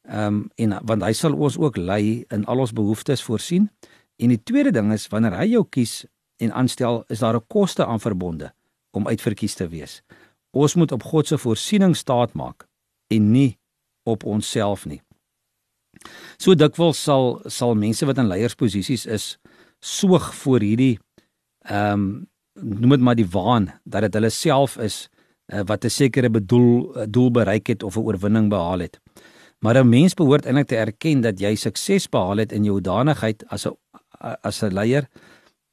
Ehm 0.07 0.25
um, 0.25 0.49
en 0.55 0.79
want 0.85 1.03
hy 1.03 1.13
sal 1.13 1.33
ons 1.33 1.57
ook 1.57 1.77
lei 1.77 2.23
in 2.29 2.45
al 2.45 2.59
ons 2.59 2.73
behoeftes 2.73 3.23
voorsien. 3.23 3.69
En 4.15 4.27
die 4.27 4.43
tweede 4.43 4.71
ding 4.71 4.93
is 4.93 5.07
wanneer 5.07 5.37
hy 5.37 5.45
jou 5.45 5.65
kies 5.69 6.05
en 6.37 6.53
aanstel, 6.53 7.03
is 7.07 7.19
daar 7.19 7.35
'n 7.35 7.47
koste 7.47 7.85
aan 7.85 7.99
verbonde 7.99 8.53
om 8.91 9.07
uitverkies 9.07 9.53
te 9.53 9.67
wees. 9.67 10.01
Ons 10.51 10.75
moet 10.75 10.91
op 10.91 11.03
God 11.03 11.27
se 11.27 11.37
voorsiening 11.37 11.95
staat 11.95 12.33
maak 12.33 12.67
en 13.07 13.31
nie 13.31 13.59
op 14.03 14.23
onsself 14.23 14.85
nie. 14.85 15.01
So 16.37 16.55
dikwels 16.55 17.03
sal 17.03 17.41
sal 17.45 17.75
mense 17.75 18.05
wat 18.05 18.17
in 18.17 18.27
leiersposisies 18.27 19.05
is 19.05 19.37
soog 19.79 20.33
voor 20.35 20.59
hierdie 20.59 20.99
ehm 21.67 21.93
um, 21.93 22.27
noem 22.59 22.89
dit 22.89 23.03
maar 23.07 23.15
die 23.15 23.29
waan 23.31 23.69
dat 23.87 24.01
dit 24.01 24.13
hulle 24.17 24.29
self 24.29 24.77
is 24.77 25.07
uh, 25.53 25.61
wat 25.65 25.85
'n 25.85 25.89
sekere 25.89 26.29
bedoel 26.29 26.97
uh, 26.97 27.03
doel 27.07 27.31
bereik 27.31 27.67
het 27.67 27.83
of 27.83 27.95
'n 27.95 28.03
oorwinning 28.03 28.49
behaal 28.49 28.79
het. 28.79 28.99
Maar 29.59 29.77
'n 29.83 29.89
mens 29.89 30.13
behoort 30.13 30.45
eintlik 30.45 30.67
te 30.67 30.75
erken 30.75 31.21
dat 31.21 31.39
jy 31.39 31.55
sukses 31.55 32.09
behaal 32.09 32.37
het 32.37 32.51
in 32.51 32.63
jou 32.63 32.73
hoedanigheid 32.73 33.43
as 33.47 33.65
'n 33.65 33.75
as 34.41 34.63
'n 34.63 34.73
leier 34.73 35.07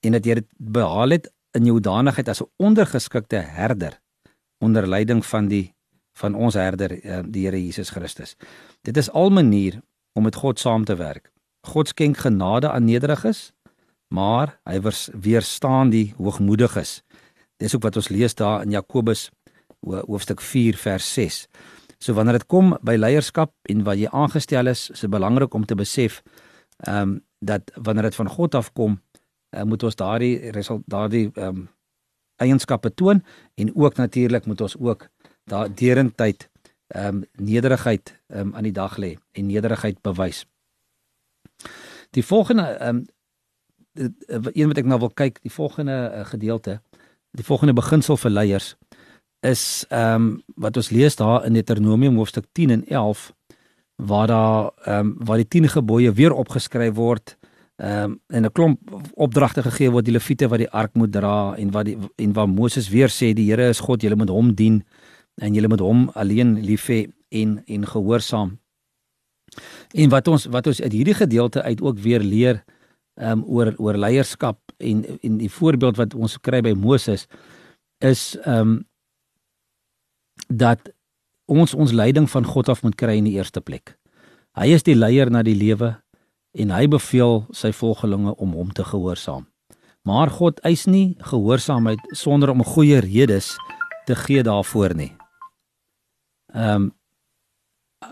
en 0.01 0.13
dat 0.13 0.25
jy 0.25 0.35
dit 0.35 0.47
behaal 0.59 1.11
het 1.11 1.33
in 1.53 1.65
jou 1.65 1.73
hoedanigheid 1.73 2.29
as 2.29 2.43
'n 2.43 2.51
ondergeskikte 2.57 3.37
herder 3.37 4.01
onder 4.59 4.87
leiding 4.87 5.27
van 5.27 5.49
die 5.49 5.75
van 6.17 6.35
ons 6.35 6.55
herder 6.55 7.03
eh, 7.03 7.21
die 7.29 7.45
Here 7.45 7.65
Jesus 7.65 7.91
Christus. 7.91 8.37
Dit 8.83 8.97
is 8.97 9.11
al 9.11 9.31
manier 9.31 9.83
om 10.17 10.25
met 10.25 10.39
God 10.41 10.61
saam 10.61 10.85
te 10.89 10.97
werk. 10.97 11.31
God 11.67 11.91
skenk 11.93 12.23
genade 12.25 12.71
aan 12.71 12.87
nederiges, 12.89 13.51
maar 14.09 14.57
hy 14.65 14.81
weerstaan 15.13 15.91
die 15.93 16.15
hoogmoediges. 16.17 17.01
Dis 17.61 17.75
ook 17.75 17.85
wat 17.85 17.97
ons 18.01 18.09
lees 18.09 18.37
daar 18.39 18.63
in 18.65 18.73
Jakobus 18.73 19.29
hoofstuk 19.87 20.41
4 20.41 20.79
vers 20.81 21.13
6. 21.15 21.47
So 21.99 22.15
wanneer 22.17 22.41
dit 22.41 22.49
kom 22.51 22.75
by 22.85 22.97
leierskap 22.97 23.53
en 23.71 23.85
wat 23.87 24.01
jy 24.01 24.11
aangestel 24.13 24.73
is, 24.73 24.89
is 24.93 25.05
dit 25.05 25.13
belangrik 25.13 25.55
om 25.55 25.65
te 25.65 25.79
besef 25.79 26.23
ehm 26.85 27.03
um, 27.03 27.17
dat 27.47 27.69
wanneer 27.85 28.09
dit 28.09 28.17
van 28.17 28.29
God 28.33 28.55
afkom, 28.55 28.95
uh, 29.55 29.63
moet 29.63 29.83
ons 29.83 29.97
daardie 29.97 30.53
daardie 30.87 31.31
ehm 31.35 31.49
um, 31.49 31.69
eienskappe 32.37 32.95
toon 32.95 33.23
en 33.55 33.71
ook 33.77 33.97
natuurlik 33.97 34.47
moet 34.47 34.61
ons 34.61 34.77
ook 34.77 35.09
daar 35.45 35.69
derentyd 35.75 36.49
ehm 36.87 37.17
um, 37.17 37.25
nederigheid 37.33 38.21
ehm 38.27 38.49
um, 38.49 38.55
aan 38.55 38.63
die 38.63 38.73
dag 38.73 38.97
lê 38.97 39.17
en 39.33 39.47
nederigheid 39.47 40.01
bewys. 40.03 40.47
Die 42.11 42.25
volgende 42.25 42.63
ehm 42.63 42.97
um, 42.97 43.07
een 44.53 44.69
wat 44.69 44.77
ek 44.79 44.85
nou 44.85 44.99
wil 44.99 45.11
kyk, 45.11 45.39
die 45.43 45.53
volgende 45.53 46.13
uh, 46.13 46.25
gedeelte, 46.25 46.81
die 47.31 47.45
volgende 47.45 47.73
beginsel 47.73 48.17
vir 48.17 48.31
leiers 48.31 48.77
is 49.41 49.85
ehm 49.89 50.15
um, 50.15 50.43
wat 50.55 50.77
ons 50.77 50.91
lees 50.91 51.17
daar 51.17 51.45
in 51.45 51.53
Deuteronomium 51.53 52.17
hoofstuk 52.17 52.45
10 52.53 52.71
en 52.71 52.87
11 52.87 53.33
waar 53.97 54.27
daar 54.27 54.71
ehm 54.85 54.99
um, 54.99 55.17
waar 55.19 55.37
die 55.37 55.49
10 55.49 55.69
gebooie 55.69 56.13
weer 56.13 56.33
opgeskryf 56.33 56.95
word 56.95 57.37
ehm 57.77 58.03
um, 58.03 58.21
en 58.27 58.45
'n 58.45 58.53
klomp 58.53 58.81
opdragte 59.15 59.63
gegee 59.63 59.91
word 59.91 60.05
die 60.05 60.13
leviete 60.13 60.49
wat 60.49 60.59
die 60.59 60.71
ark 60.71 60.95
moet 60.95 61.13
dra 61.13 61.55
en 61.57 61.71
wat 61.71 61.85
die 61.85 61.99
en 62.17 62.33
waar 62.33 62.49
Moses 62.49 62.89
weer 62.89 63.09
sê 63.09 63.35
die 63.35 63.51
Here 63.51 63.69
is 63.69 63.81
God, 63.81 64.03
julle 64.03 64.17
moet 64.17 64.29
hom 64.29 64.55
dien 64.55 64.85
en 65.43 65.55
julle 65.55 65.69
moet 65.69 65.85
hom 65.85 66.09
alleen 66.15 66.57
lief 66.65 66.89
hê 66.89 67.07
en 67.29 67.59
en 67.67 67.87
gehoorsaam. 67.87 68.57
En 69.95 70.11
wat 70.11 70.29
ons 70.29 70.47
wat 70.53 70.67
ons 70.67 70.81
uit 70.81 70.93
hierdie 70.93 71.15
gedeelte 71.15 71.63
uit 71.63 71.81
ook 71.81 71.99
weer 71.99 72.21
leer 72.21 72.65
ehm 73.17 73.39
um, 73.39 73.45
oor 73.45 73.75
oor 73.79 73.97
leierskap 73.97 74.61
en 74.77 75.05
en 75.23 75.39
die 75.39 75.51
voorbeeld 75.51 75.97
wat 75.97 76.15
ons 76.15 76.39
kry 76.41 76.61
by 76.61 76.73
Moses 76.73 77.27
is 77.99 78.37
ehm 78.45 78.61
um, 78.61 78.85
dat 80.49 80.93
ons 81.47 81.75
ons 81.75 81.93
leiding 81.93 82.31
van 82.31 82.45
God 82.45 82.69
af 82.69 82.83
moet 82.83 82.95
kry 82.95 83.17
in 83.17 83.25
die 83.25 83.39
eerste 83.39 83.61
plek. 83.61 83.97
Hy 84.57 84.73
is 84.75 84.83
die 84.83 84.97
leier 84.97 85.31
na 85.31 85.43
die 85.43 85.57
lewe 85.57 85.97
en 86.57 86.71
hy 86.71 86.87
beveel 86.89 87.45
sy 87.53 87.73
volgelinge 87.73 88.35
om 88.37 88.53
hom 88.57 88.73
te 88.73 88.85
gehoorsaam. 88.85 89.47
Maar 90.07 90.31
God 90.31 90.61
eis 90.65 90.87
nie 90.87 91.17
gehoorsaamheid 91.19 92.01
sonder 92.13 92.51
om 92.51 92.65
goeie 92.65 93.01
redes 93.01 93.57
te 94.07 94.15
gee 94.15 94.43
daarvoor 94.43 94.95
nie. 94.95 95.13
Ehm 96.55 96.75
um, 96.75 96.93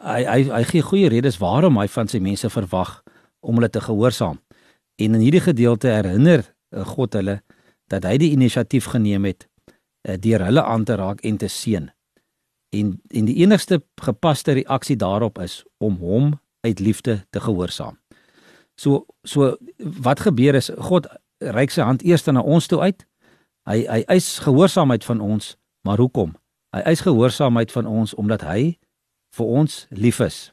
hy 0.04 0.24
hy 0.24 0.40
hy 0.48 0.62
gee 0.68 0.82
goeie 0.82 1.08
redes 1.12 1.38
waarom 1.38 1.76
hy 1.78 1.86
van 1.92 2.08
sy 2.08 2.18
mense 2.18 2.48
verwag 2.50 3.02
om 3.44 3.58
hulle 3.58 3.70
te 3.70 3.82
gehoorsaam. 3.84 4.40
En 4.96 5.14
in 5.14 5.20
hierdie 5.20 5.44
gedeelte 5.44 5.90
herinner 5.92 6.44
eh, 6.44 6.86
God 6.94 7.14
hulle 7.18 7.42
dat 7.92 8.06
hy 8.08 8.16
die 8.18 8.32
inisiatief 8.32 8.86
geneem 8.94 9.26
het 9.28 9.44
uh, 10.08 10.16
deur 10.16 10.40
hulle 10.46 10.62
aan 10.64 10.86
te 10.88 10.96
raak 10.96 11.20
en 11.20 11.36
te 11.36 11.50
seën. 11.52 11.90
En 12.74 12.94
en 13.10 13.28
die 13.28 13.36
enigste 13.42 13.82
gepaste 14.02 14.56
reaksie 14.56 14.96
daarop 14.96 15.38
is 15.38 15.62
om 15.78 15.98
hom 16.00 16.32
uit 16.64 16.80
liefde 16.80 17.20
te 17.30 17.40
gehoorsaam. 17.40 17.98
So 18.80 19.04
so 19.22 19.56
wat 19.78 20.24
gebeur 20.24 20.56
is 20.56 20.70
God 20.88 21.06
reik 21.38 21.70
sy 21.70 21.84
hand 21.84 22.02
eers 22.02 22.24
na 22.24 22.40
ons 22.40 22.66
toe 22.66 22.80
uit. 22.80 23.04
Hy 23.68 23.84
hy 23.84 24.00
eis 24.16 24.38
gehoorsaamheid 24.44 25.04
van 25.04 25.20
ons, 25.20 25.54
maar 25.84 26.00
hoekom? 26.00 26.34
Hy 26.74 26.80
eis 26.90 27.04
gehoorsaamheid 27.06 27.72
van 27.72 27.86
ons 27.86 28.14
omdat 28.18 28.42
hy 28.42 28.74
vir 29.36 29.46
ons 29.60 29.86
lief 29.90 30.18
is 30.24 30.50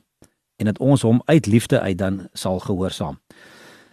en 0.61 0.69
dat 0.69 0.77
ons 0.77 1.01
hom 1.01 1.21
uit 1.25 1.47
liefde 1.49 1.79
uit 1.81 1.97
dan 1.97 2.27
sal 2.37 2.59
gehoorsaam. 2.61 3.17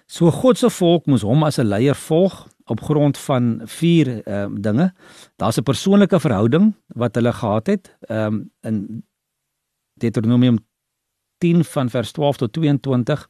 So 0.08 0.30
God 0.32 0.60
se 0.60 0.68
volk 0.72 1.06
moes 1.08 1.24
hom 1.24 1.44
as 1.44 1.58
'n 1.58 1.68
leier 1.68 1.96
volg 1.96 2.48
op 2.68 2.80
grond 2.80 3.18
van 3.18 3.60
vier 3.64 4.22
ehm 4.26 4.52
um, 4.52 4.60
dinge. 4.60 4.92
Daar's 5.36 5.56
'n 5.56 5.62
persoonlike 5.62 6.20
verhouding 6.20 6.74
wat 6.86 7.14
hulle 7.14 7.32
gehad 7.32 7.66
het 7.66 7.96
ehm 8.08 8.26
um, 8.26 8.50
in 8.60 9.04
Deuteronomium 9.94 10.58
10 11.38 11.64
van 11.64 11.90
vers 11.90 12.12
12 12.12 12.36
tot 12.36 12.52
22 12.52 13.28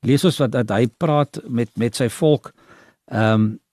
lees 0.00 0.24
ons 0.24 0.38
wat 0.38 0.52
dat 0.52 0.68
hy 0.70 0.86
praat 0.86 1.40
met 1.48 1.70
met 1.76 1.96
sy 1.96 2.08
volk 2.08 2.52
ehm 3.04 3.32
um, 3.32 3.63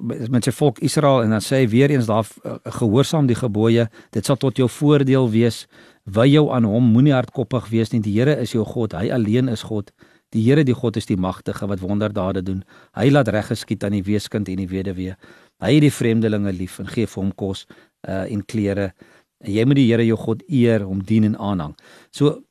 met 0.00 0.44
sy 0.44 0.52
volk 0.52 0.78
Israel 0.84 1.22
en 1.24 1.30
dan 1.32 1.40
sê 1.44 1.62
hy 1.62 1.68
weer 1.72 1.90
eens 1.94 2.08
daar 2.10 2.28
uh, 2.44 2.58
gehoorsaam 2.76 3.26
die 3.26 3.38
gebooie 3.38 3.86
dit 4.12 4.26
sal 4.26 4.36
tot 4.36 4.58
jou 4.60 4.68
voordeel 4.68 5.30
wees 5.32 5.62
wy 6.04 6.26
jou 6.28 6.50
aan 6.52 6.66
hom 6.68 6.90
moenie 6.92 7.14
hardkoppig 7.16 7.70
wees 7.72 7.92
nie 7.92 8.02
die 8.04 8.12
Here 8.18 8.36
is 8.40 8.52
jou 8.52 8.66
God 8.68 8.92
hy 8.98 9.08
alleen 9.14 9.48
is 9.48 9.62
God 9.64 9.92
die 10.34 10.42
Here 10.44 10.64
die 10.64 10.76
God 10.76 10.96
is 11.00 11.08
die 11.08 11.16
magtige 11.16 11.68
wat 11.70 11.80
wonderdade 11.80 12.42
doen 12.44 12.60
hy 12.98 13.08
laat 13.10 13.32
reg 13.32 13.48
geskied 13.48 13.84
aan 13.84 13.96
die 13.96 14.04
weeskind 14.04 14.48
en 14.52 14.60
die 14.60 14.68
weduwee 14.68 15.16
hy 15.60 15.72
het 15.72 15.86
die 15.86 15.94
vreemdelinge 15.94 16.52
lief 16.52 16.76
en 16.80 16.92
gee 16.92 17.08
vir 17.08 17.22
hom 17.22 17.32
kos 17.32 17.64
uh, 18.08 18.26
en 18.28 18.44
klere 18.44 18.92
en 19.40 19.54
jy 19.54 19.64
moet 19.64 19.80
die 19.80 19.88
Here 19.88 20.04
jou 20.04 20.20
God 20.20 20.44
eer 20.48 20.84
hom 20.84 21.00
dien 21.00 21.30
en 21.32 21.38
aanhang 21.40 21.72
so 22.12 22.42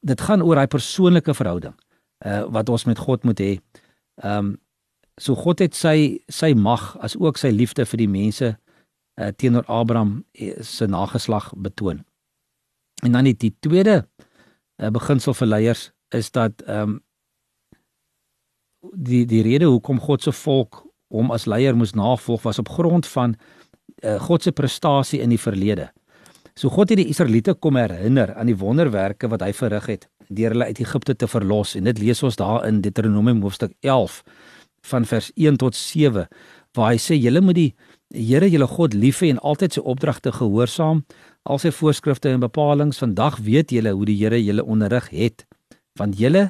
dit 0.00 0.20
gaan 0.20 0.42
oor 0.42 0.62
daai 0.62 0.72
persoonlike 0.72 1.36
verhouding 1.36 1.76
uh 2.24 2.46
wat 2.50 2.68
ons 2.68 2.84
met 2.84 2.98
God 2.98 3.24
moet 3.24 3.40
hê. 3.40 3.52
Ehm 4.22 4.38
um, 4.38 4.56
so 5.18 5.34
God 5.34 5.62
het 5.62 5.74
sy 5.74 6.22
sy 6.32 6.52
mag 6.54 6.96
as 7.04 7.16
ook 7.18 7.38
sy 7.38 7.50
liefde 7.54 7.86
vir 7.86 8.04
die 8.04 8.10
mense 8.10 8.54
uh 9.18 9.32
teenoor 9.36 9.66
Abraham 9.66 10.24
eh, 10.32 10.62
se 10.62 10.86
nageslag 10.86 11.50
betoon. 11.56 12.04
En 13.02 13.12
dan 13.12 13.26
die, 13.26 13.34
die 13.34 13.54
tweede 13.60 14.04
uh, 14.78 14.90
beginsel 14.94 15.34
vir 15.34 15.46
leiers 15.46 15.90
is 16.14 16.30
dat 16.30 16.62
ehm 16.66 16.96
um, 16.96 16.98
die 18.94 19.24
die 19.26 19.42
rede 19.42 19.66
hoekom 19.66 19.98
God 20.00 20.22
se 20.22 20.32
volk 20.32 20.84
hom 21.10 21.32
as 21.34 21.48
leier 21.50 21.76
moes 21.76 21.96
navolg 21.98 22.44
was 22.46 22.60
op 22.62 22.68
grond 22.68 23.06
van 23.06 23.34
uh, 24.04 24.20
God 24.22 24.42
se 24.42 24.52
prestasie 24.52 25.20
in 25.20 25.34
die 25.34 25.40
verlede. 25.40 25.88
So 26.54 26.70
God 26.70 26.90
het 26.90 27.00
die 27.00 27.08
Israeliete 27.10 27.54
kom 27.54 27.76
herinner 27.76 28.34
aan 28.34 28.46
die 28.46 28.58
wonderwerke 28.58 29.28
wat 29.28 29.42
hy 29.42 29.52
verrig 29.52 29.86
het 29.86 30.08
deur 30.28 30.52
hulle 30.52 30.68
uit 30.68 30.80
Egipte 30.82 31.14
te 31.16 31.26
verlos 31.26 31.74
en 31.78 31.88
dit 31.88 31.98
lees 32.02 32.22
ons 32.22 32.36
daar 32.36 32.66
in 32.68 32.82
Deuteronomium 32.84 33.40
hoofstuk 33.42 33.72
11 33.80 34.22
van 34.90 35.06
vers 35.08 35.30
1 35.36 35.60
tot 35.60 35.76
7 35.76 36.26
waar 36.76 36.92
hy 36.92 36.98
sê 37.02 37.18
julle 37.18 37.44
moet 37.44 37.58
die 37.58 37.72
Here 38.08 38.46
julle 38.48 38.64
God 38.64 38.94
lief 38.96 39.18
hê 39.20 39.28
en 39.34 39.40
altyd 39.44 39.74
sy 39.76 39.82
opdragte 39.84 40.30
gehoorsaam 40.32 41.02
al 41.44 41.60
sy 41.60 41.68
voorskrifte 41.76 42.30
en 42.32 42.40
bepalinge 42.40 42.96
vandag 42.96 43.36
weet 43.44 43.74
julle 43.76 43.92
hoe 43.92 44.06
die 44.08 44.16
Here 44.16 44.38
julle 44.40 44.64
onderrig 44.64 45.10
het. 45.12 45.44
Want 46.00 46.16
julle 46.16 46.48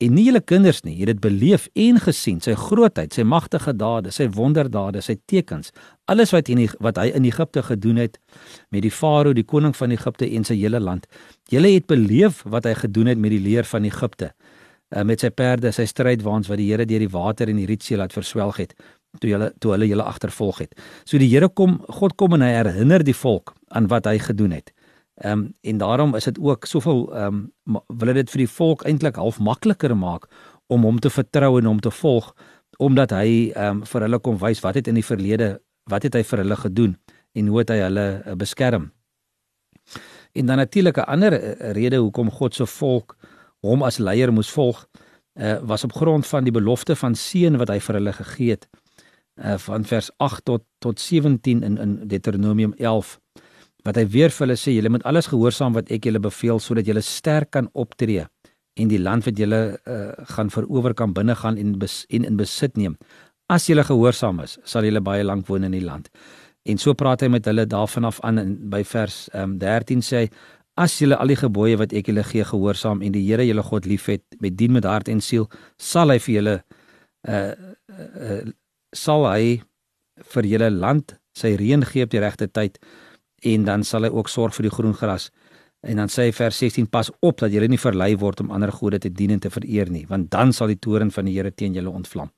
en 0.00 0.14
nie 0.16 0.26
julle 0.26 0.40
kinders 0.40 0.80
nie, 0.86 0.94
het 1.02 1.10
dit 1.10 1.18
beleef 1.20 1.66
en 1.76 1.98
gesien, 2.00 2.38
sy 2.40 2.54
grootheid, 2.56 3.12
sy 3.12 3.24
magtige 3.28 3.74
dade, 3.76 4.12
sy 4.12 4.30
wonderdade, 4.32 5.02
sy 5.04 5.18
tekens, 5.28 5.74
alles 6.08 6.32
wat 6.32 6.48
hy 6.48 6.70
wat 6.80 6.96
hy 7.00 7.10
in 7.16 7.28
Egipte 7.28 7.60
gedoen 7.66 8.00
het 8.00 8.16
met 8.72 8.86
die 8.86 8.92
farao, 8.92 9.34
die 9.36 9.44
koning 9.44 9.76
van 9.76 9.92
Egipte 9.92 10.28
en 10.28 10.46
sy 10.48 10.56
hele 10.56 10.80
land. 10.80 11.04
Julle 11.52 11.74
het 11.74 11.88
beleef 11.90 12.40
wat 12.48 12.68
hy 12.68 12.74
gedoen 12.80 13.12
het 13.12 13.20
met 13.20 13.36
die 13.36 13.42
leer 13.44 13.68
van 13.68 13.84
Egipte, 13.84 14.32
uh, 14.96 15.02
met 15.02 15.20
sy 15.20 15.30
perde, 15.30 15.72
sy 15.72 15.86
strydwaans 15.88 16.48
wat 16.48 16.58
die 16.58 16.70
Here 16.70 16.86
deur 16.86 16.98
die 16.98 17.12
water 17.12 17.48
en 17.48 17.56
die 17.56 17.66
Rietsee 17.66 17.96
laat 17.96 18.12
verswelg 18.12 18.56
het 18.56 18.74
toe 19.18 19.32
hulle 19.32 19.48
toe 19.58 19.72
hulle 19.74 19.88
julle 19.90 20.06
agtervolg 20.06 20.60
het. 20.62 20.76
So 21.04 21.18
die 21.18 21.28
Here 21.30 21.48
kom, 21.48 21.80
God 21.88 22.14
kom 22.20 22.36
en 22.36 22.44
hy 22.46 22.52
herinner 22.54 23.02
die 23.02 23.16
volk 23.16 23.54
aan 23.74 23.88
wat 23.90 24.06
hy 24.06 24.18
gedoen 24.22 24.54
het. 24.54 24.70
Ehm 25.20 25.32
um, 25.32 25.54
en 25.60 25.78
daarom 25.78 26.14
is 26.16 26.24
dit 26.24 26.38
ook 26.38 26.64
soveel 26.64 27.02
ehm 27.14 27.40
um, 27.66 27.80
wil 27.88 28.14
dit 28.14 28.30
vir 28.30 28.44
die 28.44 28.52
volk 28.52 28.84
eintlik 28.88 29.16
half 29.16 29.38
makliker 29.38 29.96
maak 29.96 30.28
om 30.66 30.86
hom 30.86 30.98
te 30.98 31.10
vertrou 31.10 31.58
en 31.58 31.66
hom 31.66 31.80
te 31.80 31.90
volg 31.90 32.30
omdat 32.78 33.10
hy 33.10 33.50
ehm 33.50 33.80
um, 33.80 33.82
vir 33.84 34.06
hulle 34.06 34.18
kom 34.18 34.38
wys 34.38 34.62
wat 34.64 34.74
het 34.74 34.88
in 34.88 34.96
die 34.96 35.04
verlede 35.04 35.58
wat 35.90 36.06
het 36.06 36.14
hy 36.14 36.22
vir 36.22 36.44
hulle 36.44 36.56
gedoen 36.56 36.96
en 37.34 37.46
hoe 37.46 37.58
het 37.58 37.70
hy 37.70 37.78
hulle 37.82 38.06
uh, 38.26 38.34
beskerm. 38.34 38.90
En 40.32 40.46
dan 40.46 40.56
natuurlik 40.56 40.96
'n 40.96 41.10
ander 41.14 41.32
uh, 41.32 41.72
rede 41.72 41.96
hoekom 41.96 42.30
God 42.30 42.54
se 42.54 42.66
volk 42.66 43.16
hom 43.66 43.82
as 43.86 43.98
leier 43.98 44.32
moes 44.32 44.50
volg 44.50 44.84
uh, 45.38 45.58
was 45.62 45.84
op 45.84 45.92
grond 45.92 46.26
van 46.26 46.44
die 46.44 46.54
belofte 46.54 46.96
van 46.96 47.14
seën 47.14 47.58
wat 47.60 47.72
hy 47.72 47.78
vir 47.80 48.00
hulle 48.00 48.12
gegee 48.12 48.56
het 48.56 48.66
uh, 48.70 49.56
van 49.58 49.84
vers 49.84 50.10
8 50.18 50.44
tot 50.44 50.66
tot 50.78 51.00
17 51.00 51.62
in 51.62 51.78
in 51.78 51.96
Deuteronomium 52.08 52.74
11 52.78 53.18
wat 53.84 53.96
hy 53.96 54.06
weer 54.12 54.32
vir 54.32 54.46
hulle 54.46 54.58
sê 54.60 54.74
julle 54.76 54.92
moet 54.92 55.06
alles 55.08 55.30
gehoorsaam 55.32 55.76
wat 55.76 55.90
ek 55.90 56.08
julle 56.08 56.20
beveel 56.20 56.60
sodat 56.60 56.88
julle 56.88 57.04
sterk 57.04 57.50
kan 57.56 57.68
optree 57.72 58.26
en 58.80 58.90
die 58.90 59.00
land 59.00 59.26
wat 59.26 59.38
julle 59.38 59.60
uh, 59.88 60.12
gaan 60.34 60.50
verower 60.52 60.94
kan 60.94 61.14
binne 61.16 61.34
gaan 61.36 61.58
en 61.58 61.74
bes, 61.78 62.04
en 62.08 62.24
in 62.24 62.38
besit 62.38 62.76
neem. 62.78 62.96
As 63.50 63.66
julle 63.68 63.84
gehoorsaam 63.86 64.42
is 64.44 64.58
sal 64.68 64.86
julle 64.86 65.02
baie 65.04 65.24
lank 65.26 65.48
woon 65.50 65.66
in 65.66 65.74
die 65.74 65.84
land. 65.84 66.08
En 66.68 66.78
so 66.78 66.94
praat 66.94 67.24
hy 67.24 67.30
met 67.32 67.46
hulle 67.48 67.66
daarvan 67.66 68.06
af 68.08 68.20
aan 68.26 68.38
in 68.38 68.54
by 68.70 68.82
vers 68.86 69.24
um, 69.32 69.56
ehm, 69.56 69.58
13 69.58 70.04
sê 70.06 70.24
hy 70.24 70.30
as 70.80 70.96
julle 71.00 71.18
al 71.20 71.32
die 71.32 71.38
gebooie 71.38 71.78
wat 71.80 71.92
ek 71.96 72.08
julle 72.10 72.24
gee 72.24 72.44
gehoorsaam 72.46 73.02
en 73.04 73.12
die 73.12 73.24
Here 73.26 73.44
julle 73.44 73.64
God 73.66 73.88
liefhet 73.90 74.24
met 74.40 74.56
dien 74.56 74.72
met 74.72 74.88
hart 74.88 75.10
en 75.12 75.20
siel 75.24 75.48
sal 75.76 76.12
hy 76.12 76.18
vir 76.24 76.34
julle 76.36 76.56
uh, 77.28 77.52
uh, 77.52 78.42
sal 78.96 79.26
hy 79.28 79.60
vir 80.34 80.48
julle 80.54 80.70
land 80.72 81.16
sy 81.36 81.54
reën 81.60 81.84
gee 81.86 82.06
op 82.06 82.12
die 82.12 82.22
regte 82.22 82.48
tyd 82.48 82.80
en 83.52 83.64
dan 83.68 83.84
sal 83.84 84.04
hy 84.04 84.12
ook 84.12 84.28
sorg 84.28 84.56
vir 84.56 84.68
die 84.68 84.74
groen 84.74 84.96
gras. 84.96 85.30
En 85.80 85.96
dan 85.96 86.10
sê 86.12 86.26
hy 86.28 86.32
vers 86.36 86.58
16 86.60 86.90
pas 86.92 87.08
op 87.24 87.38
dat 87.40 87.52
julle 87.54 87.68
nie 87.72 87.80
verlei 87.80 88.12
word 88.20 88.42
om 88.44 88.50
ander 88.52 88.72
gode 88.72 89.00
te 89.00 89.08
dien 89.08 89.32
en 89.32 89.40
te 89.40 89.52
vereer 89.52 89.88
nie, 89.88 90.04
want 90.08 90.28
dan 90.32 90.52
sal 90.52 90.68
die 90.68 90.80
toorn 90.80 91.12
van 91.14 91.28
die 91.28 91.38
Here 91.38 91.52
teen 91.56 91.76
julle 91.76 91.92
ontvlam. 91.92 92.28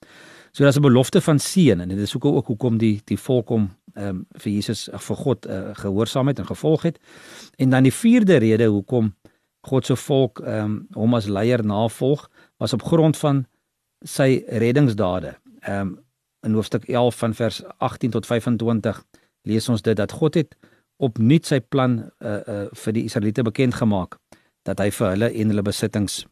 So 0.53 0.63
daar's 0.63 0.77
'n 0.77 0.81
belofte 0.81 1.21
van 1.21 1.39
seën 1.39 1.81
en 1.81 1.89
dit 1.89 1.99
is 1.99 2.17
ook 2.17 2.25
ook 2.25 2.47
hoekom 2.47 2.79
die 2.79 3.01
die 3.05 3.19
volk 3.19 3.49
hom 3.49 3.71
ehm 3.95 4.09
um, 4.09 4.27
vir 4.31 4.53
Jesus 4.53 4.89
vir 4.93 5.17
God 5.17 5.47
uh, 5.47 5.71
gehoorsaamheid 5.73 6.39
en 6.39 6.47
gevolg 6.47 6.83
het. 6.83 6.99
En 7.57 7.71
dan 7.71 7.83
die 7.83 7.93
vierde 7.93 8.37
rede 8.37 8.67
hoekom 8.67 9.15
God 9.61 9.87
se 9.87 9.97
volk 9.97 10.41
ehm 10.41 10.65
um, 10.65 10.87
hom 10.93 11.15
as 11.15 11.27
leier 11.27 11.65
navolg 11.65 12.31
was 12.57 12.73
op 12.73 12.83
grond 12.83 13.17
van 13.17 13.47
sy 14.01 14.43
reddingsdade. 14.47 15.39
Ehm 15.61 15.81
um, 15.81 15.99
in 16.43 16.53
hoofstuk 16.53 16.85
11 16.85 17.17
van 17.17 17.35
vers 17.35 17.63
18 17.79 18.11
tot 18.11 18.27
25 18.27 19.05
lees 19.43 19.69
ons 19.69 19.83
dit 19.83 19.97
dat 19.97 20.13
God 20.13 20.35
het 20.35 20.57
opnuut 20.97 21.47
sy 21.47 21.61
plan 21.61 22.11
uh 22.19 22.41
uh 22.47 22.67
vir 22.73 22.93
die 22.93 23.05
Israeliete 23.05 23.43
bekend 23.43 23.75
gemaak 23.75 24.19
dat 24.63 24.79
hy 24.79 24.91
vir 24.91 25.09
hulle 25.09 25.31
en 25.33 25.49
hulle 25.49 25.63
besittings 25.63 26.27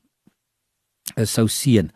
uh, 1.16 1.24
sou 1.24 1.48
seën. 1.48 1.90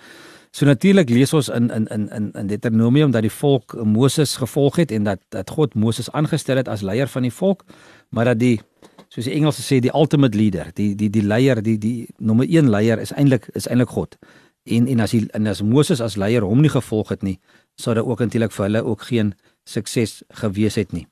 So 0.55 0.69
natuurlik 0.71 1.11
lees 1.11 1.33
ons 1.35 1.49
in 1.51 1.67
in 1.75 1.87
in 1.91 2.05
in 2.15 2.31
in 2.39 2.47
Deuteronomium 2.47 3.11
dat 3.11 3.25
die 3.27 3.33
volk 3.33 3.75
Moses 3.83 4.37
gevolg 4.37 4.77
het 4.77 4.93
en 4.95 5.03
dat 5.03 5.19
dat 5.29 5.51
God 5.51 5.75
Moses 5.75 6.11
aangestel 6.11 6.57
het 6.57 6.69
as 6.69 6.85
leier 6.87 7.09
van 7.11 7.23
die 7.27 7.33
volk, 7.33 7.65
maar 8.09 8.25
dat 8.25 8.39
die 8.39 8.61
soos 9.09 9.27
die 9.27 9.35
Engelse 9.35 9.65
sê 9.67 9.81
die 9.83 9.91
ultimate 9.95 10.39
leader, 10.39 10.71
die 10.79 10.95
die 10.95 11.11
die 11.11 11.25
leier, 11.27 11.63
die 11.63 11.75
die 11.79 12.07
nommer 12.19 12.47
1 12.47 12.71
leier 12.71 13.03
is 13.03 13.11
eintlik 13.13 13.49
is 13.55 13.67
eintlik 13.67 13.91
God. 13.91 14.15
En 14.63 14.87
en 14.87 15.01
as 15.01 15.17
hy 15.17 15.25
en 15.35 15.51
as 15.51 15.63
Moses 15.63 16.01
as 16.01 16.17
leier 16.17 16.47
hom 16.47 16.63
nie 16.63 16.71
gevolg 16.71 17.11
het 17.11 17.27
nie, 17.27 17.41
sou 17.75 17.95
dit 17.95 18.07
ook 18.07 18.23
eintlik 18.23 18.55
vir 18.55 18.65
hulle 18.69 18.85
ook 18.85 19.03
geen 19.11 19.35
sukses 19.65 20.23
gewees 20.29 20.79
het 20.79 20.93
nie. 20.93 21.09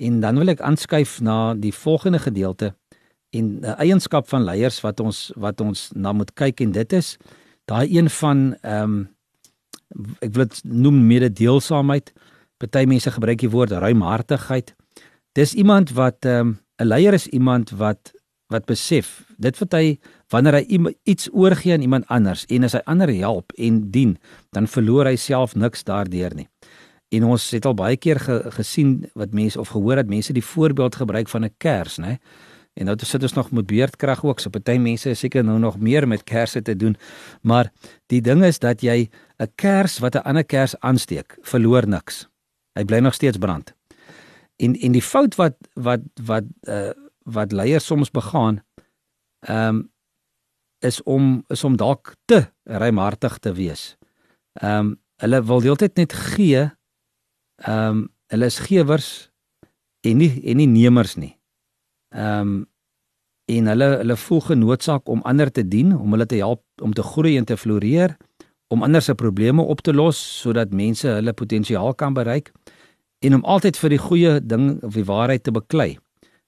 En 0.00 0.20
dan 0.20 0.40
wil 0.40 0.48
ek 0.48 0.64
aanskuif 0.64 1.20
na 1.20 1.54
die 1.54 1.74
volgende 1.76 2.24
gedeelte 2.24 2.72
en 3.36 3.60
'n 3.60 3.76
eienskap 3.76 4.28
van 4.28 4.44
leiers 4.44 4.80
wat 4.80 5.00
ons 5.00 5.30
wat 5.36 5.60
ons 5.60 5.90
na 5.94 6.12
moet 6.12 6.32
kyk 6.34 6.60
en 6.60 6.72
dit 6.72 6.92
is 6.92 7.18
daai 7.64 7.88
een 7.96 8.10
van 8.10 8.56
ehm 8.60 8.82
um, 8.82 9.10
ek 10.24 10.32
wil 10.32 10.46
dit 10.48 10.62
noem 10.64 11.06
mededeelsaamheid. 11.06 12.12
Party 12.56 12.86
mense 12.88 13.10
gebruik 13.10 13.42
die 13.42 13.50
woord 13.50 13.74
ruimhartigheid. 13.76 14.74
Dis 15.36 15.54
iemand 15.54 15.92
wat 15.92 16.24
ehm 16.24 16.38
um, 16.38 16.58
'n 16.80 16.86
leier 16.86 17.14
is 17.14 17.26
iemand 17.26 17.70
wat 17.70 18.12
wat 18.52 18.64
besef 18.68 19.24
dit 19.36 19.58
wat 19.58 19.72
hy 19.72 19.98
wanneer 20.32 20.60
hy 20.60 20.94
iets 21.08 21.28
oorgee 21.32 21.72
aan 21.72 21.84
iemand 21.84 22.08
anders 22.12 22.44
en 22.48 22.64
as 22.64 22.76
hy 22.76 22.82
ander 22.84 23.12
help 23.14 23.52
en 23.56 23.90
dien, 23.90 24.16
dan 24.52 24.66
verloor 24.66 25.06
hy 25.10 25.16
self 25.16 25.54
niks 25.54 25.84
daardeur 25.84 26.34
nie. 26.34 26.48
En 27.12 27.24
ons 27.28 27.50
het 27.52 27.66
al 27.68 27.76
baie 27.76 27.96
keer 28.00 28.20
ge, 28.20 28.38
gesien 28.56 29.02
wat 29.18 29.34
mense 29.36 29.60
of 29.60 29.68
gehoor 29.74 30.00
dat 30.00 30.08
mense 30.08 30.32
die 30.32 30.44
voorbeeld 30.44 30.96
gebruik 30.96 31.28
van 31.28 31.44
'n 31.44 31.54
kers, 31.58 31.98
né? 31.98 32.18
En 32.74 32.88
nou 32.88 32.96
sit 33.04 33.22
ons 33.22 33.34
nog 33.36 33.50
met 33.52 33.66
beerdkrag 33.66 34.24
ook. 34.24 34.40
So 34.40 34.50
party 34.50 34.78
mense 34.80 35.10
is 35.10 35.20
seker 35.20 35.44
nou 35.44 35.58
nog 35.58 35.78
meer 35.78 36.08
met 36.08 36.24
kersse 36.24 36.62
te 36.62 36.76
doen. 36.76 36.96
Maar 37.42 37.72
die 38.06 38.20
ding 38.20 38.44
is 38.44 38.58
dat 38.58 38.80
jy 38.80 39.10
'n 39.38 39.52
kers 39.54 39.98
wat 39.98 40.14
'n 40.14 40.24
ander 40.24 40.44
kers 40.44 40.78
aansteek, 40.80 41.38
verloor 41.42 41.88
niks. 41.88 42.28
Hy 42.74 42.84
bly 42.84 42.98
nog 42.98 43.14
steeds 43.14 43.38
brand. 43.38 43.74
En 44.56 44.74
en 44.74 44.92
die 44.92 45.02
fout 45.02 45.34
wat 45.34 45.56
wat 45.74 46.00
wat 46.22 46.44
uh 46.68 46.92
wat 47.24 47.52
leiers 47.52 47.86
soms 47.86 48.10
begaan, 48.10 48.64
ehm 49.40 49.68
um, 49.68 49.90
is 50.80 51.02
om 51.02 51.44
is 51.48 51.64
om 51.64 51.76
dalk 51.76 52.16
te 52.24 52.50
ruimhartig 52.64 53.38
te 53.38 53.52
wees. 53.52 53.96
Ehm 54.52 54.78
um, 54.78 55.00
hulle 55.16 55.44
wil 55.44 55.60
deeltyd 55.60 55.96
net 55.96 56.12
gee 56.12 56.70
Ehm 57.62 57.88
um, 57.88 58.08
hulle 58.26 58.48
is 58.48 58.58
gewers 58.58 59.30
en 60.00 60.16
nie 60.16 60.30
en 60.50 60.56
nie 60.56 60.66
nemers 60.66 61.14
nie. 61.20 61.34
Ehm 62.12 62.40
um, 62.40 62.60
en 63.50 63.66
hulle 63.66 63.86
hulle 63.98 64.16
voel 64.16 64.40
genoodsaak 64.40 65.08
om 65.10 65.20
ander 65.28 65.50
te 65.50 65.64
dien, 65.68 65.90
om 65.98 66.14
hulle 66.14 66.26
te 66.26 66.38
help 66.38 66.62
om 66.80 66.92
te 66.94 67.02
groei 67.02 67.36
en 67.36 67.44
te 67.44 67.56
floreer, 67.56 68.14
om 68.72 68.82
ander 68.82 69.02
se 69.02 69.14
probleme 69.14 69.62
op 69.62 69.80
te 69.80 69.92
los 69.92 70.20
sodat 70.40 70.72
mense 70.72 71.08
hulle 71.08 71.32
potensiaal 71.32 71.94
kan 71.94 72.14
bereik 72.14 72.52
en 73.18 73.34
om 73.34 73.44
altyd 73.44 73.76
vir 73.76 73.92
die 73.94 73.98
goeie 73.98 74.32
ding 74.40 74.68
of 74.82 74.94
die 74.94 75.04
waarheid 75.04 75.42
te 75.44 75.52
beklei 75.52 75.98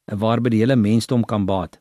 waarby 0.05 0.53
die 0.53 0.61
hele 0.61 0.77
mensdom 0.77 1.25
kan 1.25 1.47
baat. 1.47 1.81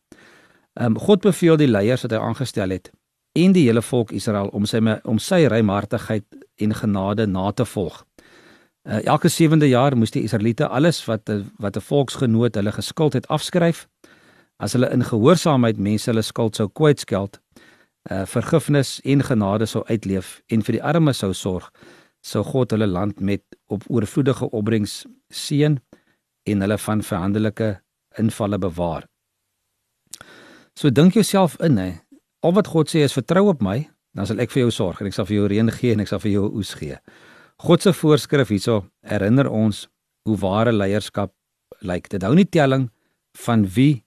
Ehm 0.79 0.95
um, 0.95 0.99
God 0.99 1.21
beveel 1.21 1.57
die 1.57 1.69
leiers 1.69 2.03
wat 2.03 2.11
hy 2.11 2.19
aangestel 2.19 2.75
het 2.75 2.91
en 3.33 3.53
die 3.53 3.65
hele 3.67 3.81
volk 3.81 4.11
Israel 4.11 4.49
om 4.53 4.65
sy 4.69 4.81
om 5.03 5.19
sy 5.19 5.45
ruimhartigheid 5.49 6.25
en 6.61 6.73
genade 6.73 7.27
na 7.27 7.51
te 7.51 7.65
volg. 7.65 8.03
Uh, 8.83 8.99
elke 9.05 9.29
7de 9.31 9.69
jaar 9.71 9.95
moes 9.97 10.11
die 10.11 10.23
Israeliete 10.23 10.67
alles 10.67 11.05
wat 11.05 11.29
wat 11.57 11.77
'n 11.77 11.81
volksgenoot 11.81 12.55
hulle 12.55 12.71
geskuld 12.71 13.13
het 13.13 13.27
afskryf. 13.27 13.87
As 14.57 14.73
hulle 14.73 14.91
in 14.91 15.03
gehoorsaamheid 15.03 15.77
mense 15.77 16.09
hulle 16.09 16.21
skuld 16.21 16.55
sou 16.55 16.67
kwytskeld, 16.67 17.39
uh 18.11 18.25
vergifnis 18.25 18.99
en 19.03 19.23
genade 19.23 19.65
sou 19.65 19.83
uitleef 19.87 20.41
en 20.47 20.61
vir 20.61 20.73
die 20.73 20.83
armes 20.83 21.17
sou 21.17 21.33
sorg, 21.33 21.71
sou 22.21 22.43
God 22.43 22.71
hulle 22.71 22.87
land 22.87 23.19
met 23.19 23.41
op 23.67 23.83
oorvloedige 23.87 24.49
opbrengs 24.51 25.05
seën 25.29 25.79
en 26.43 26.61
hulle 26.61 26.77
van 26.77 27.03
verhandelike 27.03 27.81
invalle 28.17 28.57
bewaar. 28.57 29.07
So 30.75 30.89
dink 30.89 31.13
jouself 31.13 31.55
in 31.61 31.77
hè. 31.77 31.91
Al 32.39 32.53
wat 32.53 32.67
God 32.67 32.89
sê 32.89 33.03
is 33.03 33.13
vertrou 33.13 33.47
op 33.47 33.61
my, 33.61 33.89
dan 34.13 34.25
sal 34.25 34.39
ek 34.39 34.51
vir 34.51 34.65
jou 34.65 34.71
sorg 34.71 35.01
en 35.01 35.07
ek 35.07 35.13
sal 35.13 35.25
vir 35.25 35.35
jou 35.35 35.47
reën 35.47 35.71
gee 35.71 35.93
en 35.93 36.03
ek 36.03 36.11
sal 36.11 36.19
vir 36.19 36.31
jou 36.31 36.49
oes 36.51 36.73
gee. 36.73 36.97
God 37.63 37.81
se 37.81 37.93
voorskrif 37.95 38.49
hierso 38.51 38.81
herinner 39.07 39.47
ons 39.47 39.85
hoe 40.27 40.35
ware 40.41 40.73
leierskap 40.75 41.31
lyk. 41.79 42.09
Dit 42.11 42.25
hou 42.27 42.33
nie 42.35 42.49
telling 42.51 42.89
van 43.45 43.63
wie 43.75 44.03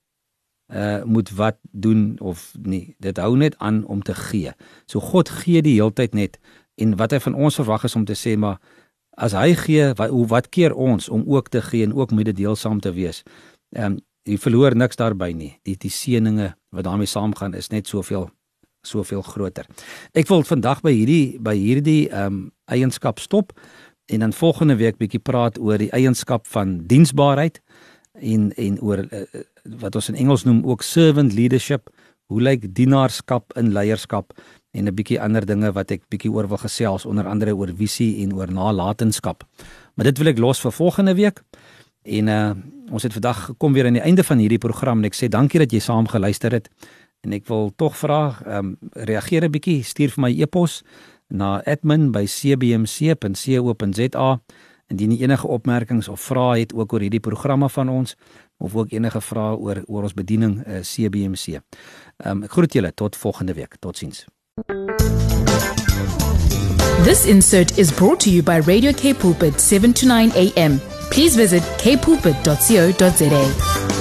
uh 0.66 1.05
moet 1.09 1.31
wat 1.38 1.57
doen 1.71 2.19
of 2.21 2.51
nie. 2.61 2.97
Dit 3.01 3.16
hou 3.23 3.33
net 3.37 3.57
aan 3.64 3.85
om 3.87 4.03
te 4.03 4.12
gee. 4.14 4.53
So 4.85 5.01
God 5.01 5.31
gee 5.40 5.62
die 5.64 5.79
heeltyd 5.79 6.12
net 6.12 6.37
en 6.77 6.99
wat 7.01 7.14
hy 7.16 7.23
van 7.25 7.38
ons 7.47 7.57
verwag 7.57 7.87
is 7.88 7.97
om 7.97 8.05
te 8.05 8.19
sê 8.19 8.35
maar 8.37 8.59
as 9.16 9.33
hy 9.33 9.55
gee, 9.57 9.92
wat 9.97 10.12
wat 10.29 10.51
keer 10.53 10.75
ons 10.75 11.09
om 11.09 11.25
ook 11.25 11.49
te 11.49 11.62
gee 11.64 11.87
en 11.87 11.97
ook 11.97 12.12
mededeelsaam 12.12 12.85
te 12.85 12.92
wees. 12.92 13.23
Ehm 13.73 13.97
um, 13.97 13.99
jy 14.27 14.37
verloor 14.42 14.75
niks 14.75 14.99
daarby 14.99 15.31
nie. 15.33 15.53
Die 15.62 15.79
die 15.79 15.90
seëninge 15.90 16.57
wat 16.75 16.85
daarmee 16.85 17.07
saamgaan 17.07 17.55
is 17.55 17.71
net 17.71 17.87
soveel 17.88 18.29
soveel 18.87 19.22
groter. 19.22 19.66
Ek 20.14 20.29
wil 20.31 20.44
vandag 20.46 20.83
by 20.87 20.92
hierdie 20.94 21.38
by 21.42 21.57
hierdie 21.59 22.07
ehm 22.09 22.27
um, 22.27 22.44
eienskap 22.66 23.20
stop 23.22 23.53
en 24.11 24.25
dan 24.25 24.33
volgende 24.33 24.77
week 24.77 24.96
bietjie 24.99 25.22
praat 25.22 25.59
oor 25.59 25.79
die 25.79 25.90
eienskap 25.94 26.46
van 26.51 26.81
diensbaarheid 26.87 27.61
en 28.20 28.51
en 28.57 28.81
oor 28.81 29.05
uh, 29.07 29.22
wat 29.83 29.94
ons 29.94 30.09
in 30.09 30.18
Engels 30.18 30.44
noem 30.44 30.64
ook 30.66 30.83
servant 30.83 31.33
leadership 31.33 31.90
hoe 32.27 32.42
lyk 32.42 32.66
dienaarskap 32.75 33.55
in 33.59 33.72
leierskap 33.72 34.33
en 34.77 34.88
'n 34.88 34.94
bietjie 34.94 35.20
ander 35.20 35.46
dinge 35.46 35.72
wat 35.72 35.90
ek 35.90 36.03
bietjie 36.11 36.31
oor 36.31 36.49
wil 36.49 36.59
gesels 36.59 37.07
onder 37.07 37.27
andere 37.27 37.57
oor 37.57 37.70
visie 37.77 38.22
en 38.22 38.35
oor 38.35 38.53
nalatenskap. 38.53 39.44
Maar 39.94 40.05
dit 40.05 40.18
wil 40.18 40.27
ek 40.27 40.38
los 40.38 40.61
vir 40.61 40.72
volgende 40.72 41.14
week. 41.14 41.42
En 42.05 42.29
uh 42.29 42.55
ons 42.87 43.03
het 43.03 43.12
vandag 43.12 43.44
gekom 43.44 43.72
weer 43.72 43.87
aan 43.87 43.99
die 43.99 44.03
einde 44.03 44.22
van 44.25 44.38
hierdie 44.38 44.62
program 44.62 44.99
en 44.99 45.05
ek 45.05 45.14
sê 45.14 45.29
dankie 45.29 45.59
dat 45.59 45.72
jy 45.72 45.81
saam 45.81 46.07
geluister 46.07 46.53
het. 46.53 46.68
En 47.20 47.33
ek 47.33 47.46
wil 47.46 47.72
tog 47.76 47.96
vra, 47.96 48.38
ehm 48.44 48.59
um, 48.59 48.76
reageer 48.92 49.44
'n 49.44 49.50
bietjie, 49.50 49.83
stuur 49.83 50.11
vir 50.11 50.22
my 50.22 50.40
e-pos 50.40 50.83
na 51.29 51.62
admin@cbmc.co.za 51.64 54.40
indien 54.87 55.11
jy 55.11 55.22
enige 55.22 55.46
opmerkings 55.46 56.09
of 56.09 56.20
vrae 56.20 56.61
het 56.61 56.74
ook 56.74 56.92
oor 56.92 57.00
hierdie 57.00 57.20
programme 57.20 57.68
van 57.68 57.88
ons 57.88 58.16
of 58.57 58.76
ook 58.76 58.92
enige 58.92 59.20
vrae 59.20 59.57
oor 59.57 59.83
oor 59.87 60.02
ons 60.02 60.14
bediening 60.14 60.66
uh, 60.66 60.79
CBMC. 60.83 61.46
Ehm 61.46 61.61
um, 62.31 62.42
ek 62.42 62.50
groet 62.50 62.72
julle 62.72 62.94
tot 62.94 63.16
volgende 63.16 63.55
week. 63.55 63.76
Totsiens. 63.81 64.24
This 67.05 67.26
insert 67.26 67.79
is 67.79 67.92
brought 67.92 68.20
to 68.20 68.31
you 68.31 68.42
by 68.42 68.61
Radio 68.61 68.92
K 68.92 69.14
Pulpit 69.14 69.61
7 69.61 69.92
to 69.92 70.07
9 70.07 70.33
a.m. 70.35 70.81
Please 71.11 71.37
visit 71.37 71.62
kpulpit.co.za. 71.62 73.95